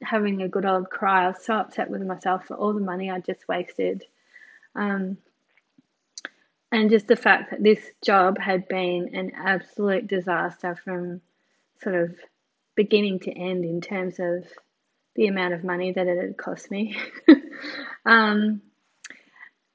having 0.00 0.42
a 0.42 0.48
good 0.48 0.64
old 0.64 0.90
cry. 0.90 1.24
I 1.24 1.28
was 1.28 1.44
so 1.44 1.54
upset 1.54 1.90
with 1.90 2.02
myself 2.02 2.46
for 2.46 2.56
all 2.56 2.72
the 2.72 2.80
money 2.80 3.10
I 3.10 3.20
just 3.20 3.46
wasted. 3.48 4.04
Um, 4.74 5.18
and 6.72 6.90
just 6.90 7.06
the 7.06 7.16
fact 7.16 7.50
that 7.50 7.62
this 7.62 7.78
job 8.02 8.38
had 8.38 8.66
been 8.66 9.10
an 9.14 9.32
absolute 9.36 10.08
disaster 10.08 10.74
from 10.82 11.20
sort 11.82 11.94
of 11.94 12.16
beginning 12.74 13.20
to 13.20 13.30
end 13.30 13.64
in 13.64 13.82
terms 13.82 14.18
of 14.18 14.44
the 15.14 15.26
amount 15.26 15.52
of 15.52 15.62
money 15.62 15.92
that 15.92 16.06
it 16.06 16.18
had 16.18 16.36
cost 16.38 16.70
me. 16.70 16.96
um, 18.06 18.62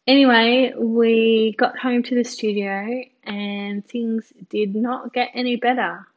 anyway, 0.08 0.74
we 0.76 1.56
got 1.58 1.78
home 1.78 2.02
to 2.02 2.16
the 2.16 2.24
studio 2.24 3.04
and 3.24 3.88
things 3.88 4.34
did 4.50 4.76
not 4.76 5.14
get 5.14 5.30
any 5.36 5.56
better. 5.56 6.08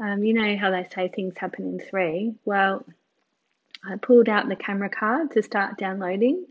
Um, 0.00 0.24
you 0.24 0.32
know 0.32 0.56
how 0.56 0.70
they 0.70 0.88
say 0.94 1.08
things 1.08 1.36
happen 1.36 1.66
in 1.66 1.78
three? 1.78 2.34
Well, 2.46 2.84
I 3.84 3.96
pulled 3.96 4.30
out 4.30 4.48
the 4.48 4.56
camera 4.56 4.88
card 4.88 5.32
to 5.32 5.42
start 5.42 5.76
downloading, 5.76 6.46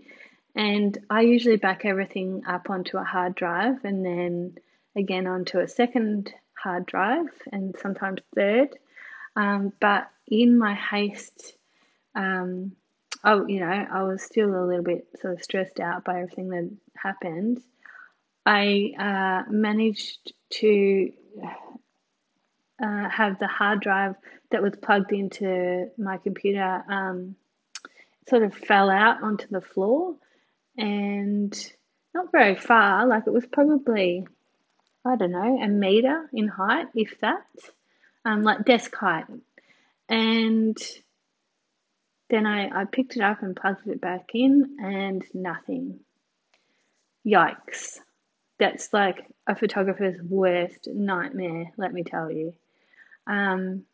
and 0.55 0.97
I 1.09 1.21
usually 1.21 1.57
back 1.57 1.85
everything 1.85 2.43
up 2.47 2.69
onto 2.69 2.97
a 2.97 3.03
hard 3.03 3.35
drive 3.35 3.83
and 3.83 4.05
then 4.05 4.55
again 4.95 5.27
onto 5.27 5.59
a 5.59 5.67
second 5.67 6.33
hard 6.61 6.85
drive 6.85 7.29
and 7.51 7.75
sometimes 7.81 8.21
third. 8.35 8.69
Um, 9.35 9.71
but 9.79 10.09
in 10.27 10.57
my 10.57 10.75
haste, 10.75 11.53
um, 12.15 12.73
oh, 13.23 13.47
you 13.47 13.61
know, 13.61 13.67
I 13.67 14.03
was 14.03 14.21
still 14.21 14.49
a 14.49 14.67
little 14.67 14.83
bit 14.83 15.07
sort 15.21 15.33
of 15.33 15.43
stressed 15.43 15.79
out 15.79 16.03
by 16.03 16.21
everything 16.21 16.49
that 16.49 16.69
happened. 16.97 17.61
I 18.45 18.91
uh, 18.99 19.51
managed 19.51 20.33
to 20.59 21.13
uh, 22.83 23.09
have 23.09 23.39
the 23.39 23.47
hard 23.47 23.79
drive 23.79 24.15
that 24.49 24.61
was 24.61 24.73
plugged 24.81 25.13
into 25.13 25.89
my 25.97 26.17
computer 26.17 26.83
um, 26.89 27.35
sort 28.27 28.43
of 28.43 28.53
fell 28.53 28.89
out 28.89 29.23
onto 29.23 29.47
the 29.47 29.61
floor 29.61 30.15
and 30.77 31.53
not 32.13 32.31
very 32.31 32.55
far, 32.55 33.05
like 33.05 33.23
it 33.27 33.33
was 33.33 33.45
probably, 33.45 34.27
I 35.05 35.15
don't 35.15 35.31
know, 35.31 35.59
a 35.61 35.67
meter 35.67 36.29
in 36.33 36.47
height, 36.47 36.87
if 36.95 37.19
that, 37.21 37.45
um, 38.25 38.43
like 38.43 38.65
desk 38.65 38.93
height. 38.95 39.25
And 40.09 40.77
then 42.29 42.45
I, 42.45 42.81
I 42.81 42.85
picked 42.85 43.15
it 43.15 43.21
up 43.21 43.43
and 43.43 43.55
plugged 43.55 43.87
it 43.87 44.01
back 44.01 44.29
in, 44.33 44.77
and 44.81 45.23
nothing. 45.33 45.99
Yikes. 47.25 47.99
That's 48.59 48.93
like 48.93 49.25
a 49.47 49.55
photographer's 49.55 50.21
worst 50.21 50.87
nightmare, 50.87 51.71
let 51.77 51.93
me 51.93 52.03
tell 52.03 52.31
you. 52.31 52.53
Um, 53.27 53.85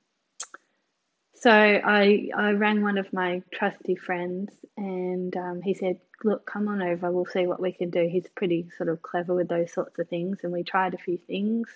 so 1.35 1.51
I 1.51 2.29
I 2.35 2.51
rang 2.51 2.81
one 2.81 2.97
of 2.97 3.13
my 3.13 3.43
trusty 3.51 3.95
friends, 3.95 4.51
and 4.75 5.35
um, 5.37 5.61
he 5.61 5.73
said, 5.73 5.99
"Look, 6.23 6.45
come 6.45 6.67
on 6.67 6.81
over. 6.81 7.11
We'll 7.11 7.25
see 7.25 7.47
what 7.47 7.61
we 7.61 7.71
can 7.71 7.89
do." 7.89 8.07
He's 8.07 8.27
pretty 8.29 8.69
sort 8.77 8.89
of 8.89 9.01
clever 9.01 9.33
with 9.33 9.47
those 9.47 9.71
sorts 9.71 9.97
of 9.99 10.07
things, 10.07 10.39
and 10.43 10.51
we 10.51 10.63
tried 10.63 10.93
a 10.93 10.97
few 10.97 11.17
things, 11.17 11.69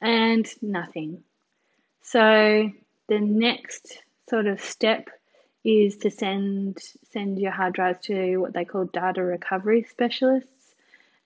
and 0.00 0.46
nothing. 0.62 1.24
So 2.02 2.70
the 3.08 3.20
next 3.20 4.02
sort 4.28 4.46
of 4.46 4.60
step 4.60 5.08
is 5.64 5.96
to 5.98 6.10
send 6.10 6.78
send 7.10 7.38
your 7.38 7.52
hard 7.52 7.74
drives 7.74 8.00
to 8.06 8.38
what 8.38 8.52
they 8.52 8.64
call 8.64 8.84
data 8.84 9.22
recovery 9.22 9.82
specialists. 9.82 10.74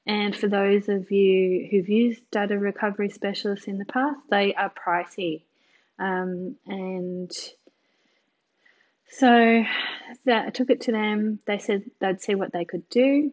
And 0.07 0.35
for 0.35 0.49
those 0.49 0.89
of 0.89 1.13
you 1.13 1.69
who've 1.71 1.89
used 1.89 2.29
data 2.31 2.59
recovery 2.59 3.11
specialists 3.11 3.69
in 3.69 3.79
the 3.79 3.85
past, 3.85 4.19
they 4.31 4.53
are 4.55 4.71
pricey. 4.71 5.43
Um, 5.99 6.57
and 6.67 7.31
so 9.09 9.65
that 10.25 10.47
I 10.47 10.51
took 10.51 10.71
it 10.71 10.83
to 10.83 10.93
them. 10.93 11.41
They 11.47 11.59
said 11.59 11.85
they'd 12.01 12.21
see 12.21 12.35
what 12.35 12.53
they 12.53 12.65
could 12.65 12.89
do. 12.89 13.33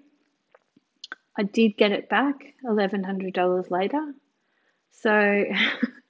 I 1.38 1.44
did 1.44 1.78
get 1.78 1.92
it 1.92 2.10
back 2.10 2.36
$1,100 2.66 3.72
later. 3.72 4.14
So 4.92 5.46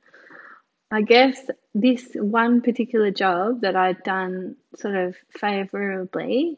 I 0.91 1.01
guess 1.01 1.39
this 1.75 2.08
one 2.15 2.62
particular 2.62 3.12
job 3.12 3.62
that 3.62 3.75
I'd 3.75 4.03
done 4.03 4.55
sort 4.75 4.95
of 4.95 5.15
favourably, 5.29 6.58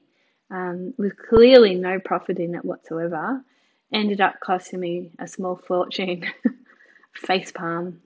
um, 0.50 0.94
with 0.98 1.18
clearly 1.18 1.76
no 1.76 2.00
profit 2.00 2.40
in 2.40 2.56
it 2.56 2.64
whatsoever, 2.64 3.44
ended 3.94 4.22
up 4.22 4.40
costing 4.40 4.80
me 4.80 5.12
a 5.20 5.28
small 5.28 5.58
fortune. 5.58 6.26
Face 7.14 7.52
palm. 7.52 8.00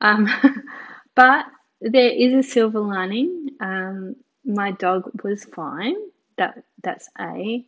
Um, 0.00 0.28
but 1.16 1.46
there 1.80 2.10
is 2.10 2.32
a 2.32 2.48
silver 2.48 2.80
lining. 2.80 3.50
Um, 3.60 4.16
my 4.44 4.72
dog 4.72 5.22
was 5.22 5.44
fine. 5.44 5.96
That 6.36 6.62
that's 6.82 7.08
A, 7.18 7.64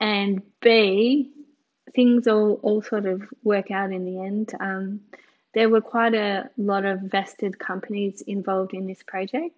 and 0.00 0.42
B, 0.60 1.30
things 1.94 2.26
all 2.26 2.60
all 2.62 2.82
sort 2.82 3.06
of 3.06 3.22
work 3.42 3.70
out 3.70 3.92
in 3.92 4.04
the 4.04 4.20
end. 4.24 4.52
Um, 4.60 5.00
there 5.54 5.68
were 5.68 5.80
quite 5.80 6.14
a 6.14 6.50
lot 6.56 6.84
of 6.84 7.00
vested 7.00 7.58
companies 7.58 8.20
involved 8.20 8.74
in 8.74 8.86
this 8.86 9.02
project, 9.02 9.56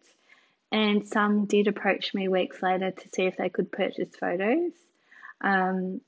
and 0.72 1.07
some 1.07 1.46
did 1.46 1.68
approach 1.68 2.14
me 2.14 2.29
weeks 2.29 2.62
later 2.62 2.90
to 2.90 3.09
see 3.11 3.24
if 3.24 3.37
they 3.37 3.48
could 3.48 3.70
purchase 3.72 4.14
photos. 4.18 4.72
Um, 5.40 6.00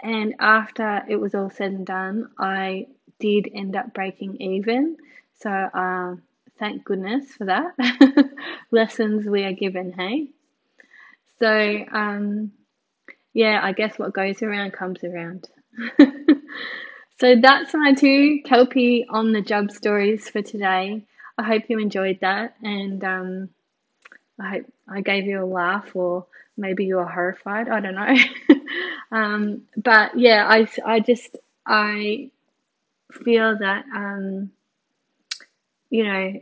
and 0.00 0.34
after 0.38 1.04
it 1.08 1.16
was 1.16 1.34
all 1.34 1.50
said 1.50 1.72
and 1.72 1.86
done, 1.86 2.30
I 2.38 2.86
did 3.18 3.50
end 3.52 3.74
up 3.74 3.92
breaking 3.94 4.36
even. 4.40 4.96
So, 5.40 5.50
uh, 5.50 6.16
thank 6.58 6.84
goodness 6.84 7.26
for 7.32 7.46
that. 7.46 7.74
Lessons 8.70 9.26
we 9.26 9.44
are 9.44 9.52
given, 9.52 9.92
hey? 9.92 10.28
So, 11.38 11.84
um, 11.92 12.52
yeah, 13.32 13.60
I 13.62 13.72
guess 13.72 13.98
what 13.98 14.14
goes 14.14 14.42
around 14.42 14.72
comes 14.72 15.04
around. 15.04 15.48
so, 17.20 17.36
that's 17.40 17.74
my 17.74 17.94
two 17.94 18.40
Kelpie 18.44 19.06
on 19.08 19.32
the 19.32 19.40
job 19.42 19.70
stories 19.70 20.28
for 20.28 20.42
today. 20.42 21.04
I 21.38 21.42
hope 21.44 21.64
you 21.68 21.78
enjoyed 21.78 22.18
that 22.20 22.56
and 22.62 23.04
um, 23.04 23.48
I 24.40 24.50
hope 24.50 24.66
I 24.88 25.00
gave 25.02 25.26
you 25.26 25.42
a 25.42 25.46
laugh 25.46 25.94
or 25.94 26.26
maybe 26.56 26.84
you 26.84 26.96
were 26.96 27.06
horrified. 27.06 27.68
I 27.68 27.78
don't 27.78 27.94
know. 27.94 28.56
um, 29.16 29.62
but 29.76 30.18
yeah, 30.18 30.46
I, 30.48 30.68
I 30.84 30.98
just, 30.98 31.36
I 31.64 32.30
feel 33.12 33.56
that, 33.58 33.84
um, 33.94 34.50
you 35.90 36.04
know, 36.04 36.34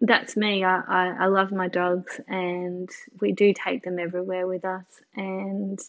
that's 0.00 0.36
me. 0.36 0.64
I, 0.64 0.80
I, 0.80 1.16
I 1.20 1.26
love 1.26 1.52
my 1.52 1.68
dogs 1.68 2.20
and 2.26 2.90
we 3.20 3.32
do 3.32 3.52
take 3.54 3.84
them 3.84 3.98
everywhere 3.98 4.46
with 4.46 4.64
us 4.64 4.84
and 5.14 5.80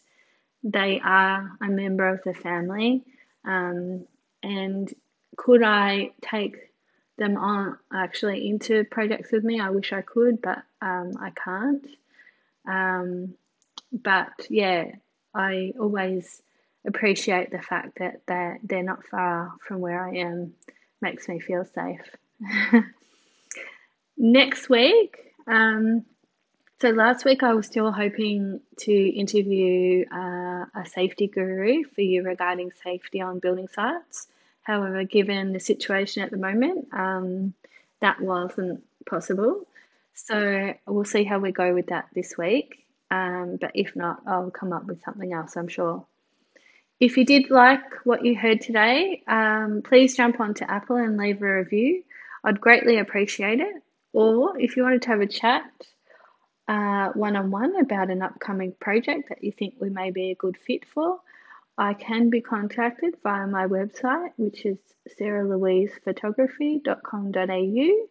they 0.63 0.99
are 1.03 1.51
a 1.61 1.67
member 1.67 2.07
of 2.07 2.21
the 2.23 2.33
family. 2.33 3.03
Um, 3.43 4.05
and 4.41 4.93
could 5.37 5.63
I 5.63 6.11
take 6.21 6.55
them 7.17 7.37
on 7.37 7.77
actually 7.93 8.47
into 8.47 8.83
projects 8.85 9.31
with 9.31 9.43
me? 9.43 9.59
I 9.59 9.69
wish 9.69 9.93
I 9.93 10.01
could, 10.01 10.41
but 10.41 10.63
um, 10.81 11.13
I 11.19 11.31
can't. 11.31 11.87
Um, 12.67 13.35
but 13.91 14.47
yeah, 14.49 14.91
I 15.33 15.73
always 15.79 16.41
appreciate 16.85 17.51
the 17.51 17.61
fact 17.61 17.99
that 17.99 18.21
they're, 18.27 18.59
they're 18.63 18.83
not 18.83 19.05
far 19.05 19.53
from 19.67 19.79
where 19.79 20.07
I 20.07 20.17
am. 20.17 20.53
Makes 21.01 21.27
me 21.27 21.39
feel 21.39 21.65
safe. 21.65 22.01
Next 24.17 24.69
week, 24.69 25.17
um, 25.47 26.05
So 26.81 26.89
last 26.89 27.23
week 27.25 27.41
I 27.41 27.53
was 27.53 27.65
still 27.67 27.91
hoping 27.91 28.59
to 28.79 28.91
interview 28.91 30.05
uh, 30.11 30.65
a 30.75 30.85
safety 30.85 31.27
guru 31.27 31.83
for 31.85 32.01
you 32.01 32.21
regarding 32.23 32.71
safety 32.83 33.21
on 33.21 33.39
building 33.39 33.69
sites. 33.69 34.27
However, 34.63 35.03
given 35.05 35.53
the 35.53 35.59
situation 35.59 36.21
at 36.23 36.31
the 36.31 36.37
moment, 36.37 36.87
um, 36.91 37.53
that 38.01 38.19
wasn't 38.19 38.83
possible. 39.05 39.65
So 40.15 40.73
we'll 40.85 41.05
see 41.05 41.23
how 41.23 41.39
we 41.39 41.51
go 41.53 41.73
with 41.73 41.87
that 41.87 42.07
this 42.13 42.37
week. 42.37 42.85
Um, 43.09 43.57
but 43.61 43.71
if 43.73 43.95
not, 43.95 44.21
I'll 44.27 44.51
come 44.51 44.73
up 44.73 44.85
with 44.85 45.01
something 45.03 45.31
else, 45.31 45.55
I'm 45.55 45.69
sure. 45.69 46.05
If 46.99 47.17
you 47.17 47.25
did 47.25 47.49
like 47.49 48.05
what 48.05 48.25
you 48.25 48.35
heard 48.35 48.61
today, 48.61 49.23
um, 49.27 49.81
please 49.83 50.15
jump 50.15 50.39
onto 50.39 50.65
Apple 50.65 50.97
and 50.97 51.17
leave 51.17 51.41
a 51.41 51.55
review. 51.57 52.03
I'd 52.45 52.61
greatly 52.61 52.99
appreciate 52.99 53.59
it. 53.59 53.75
Or 54.13 54.57
if 54.57 54.77
you 54.77 54.83
wanted 54.83 55.01
to 55.01 55.09
have 55.09 55.21
a 55.21 55.27
chat 55.27 55.63
one 56.67 57.35
on 57.35 57.51
one 57.51 57.75
about 57.79 58.09
an 58.09 58.21
upcoming 58.21 58.73
project 58.79 59.27
that 59.29 59.43
you 59.43 59.51
think 59.51 59.75
we 59.79 59.89
may 59.89 60.11
be 60.11 60.31
a 60.31 60.35
good 60.35 60.55
fit 60.57 60.85
for, 60.93 61.19
I 61.77 61.93
can 61.93 62.29
be 62.29 62.39
contacted 62.39 63.15
via 63.23 63.45
my 63.47 63.67
website, 63.67 64.29
which 64.37 64.65
is 64.65 64.77
sarahlouisephotography.com.au, 65.19 68.07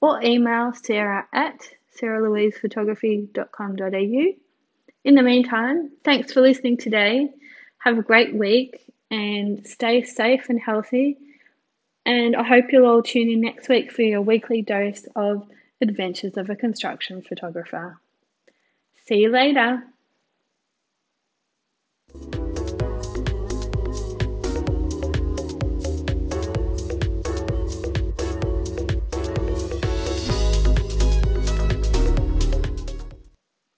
or 0.00 0.22
email 0.22 0.72
sarah 0.74 1.26
at 1.32 1.68
sarahlouisephotography.com.au. 2.00 4.32
In 5.04 5.14
the 5.14 5.22
meantime, 5.22 5.92
thanks 6.04 6.32
for 6.32 6.40
listening 6.40 6.76
today. 6.76 7.28
Have 7.78 7.98
a 7.98 8.02
great 8.02 8.32
week 8.34 8.84
and 9.10 9.66
stay 9.66 10.04
safe 10.04 10.48
and 10.48 10.60
healthy. 10.60 11.18
And 12.08 12.34
I 12.34 12.42
hope 12.42 12.72
you'll 12.72 12.86
all 12.86 13.02
tune 13.02 13.28
in 13.28 13.42
next 13.42 13.68
week 13.68 13.92
for 13.92 14.00
your 14.00 14.22
weekly 14.22 14.62
dose 14.62 15.06
of 15.14 15.46
Adventures 15.82 16.38
of 16.38 16.48
a 16.48 16.56
Construction 16.56 17.20
Photographer. 17.20 18.00
See 19.04 19.16
you 19.16 19.28
later. 19.28 19.82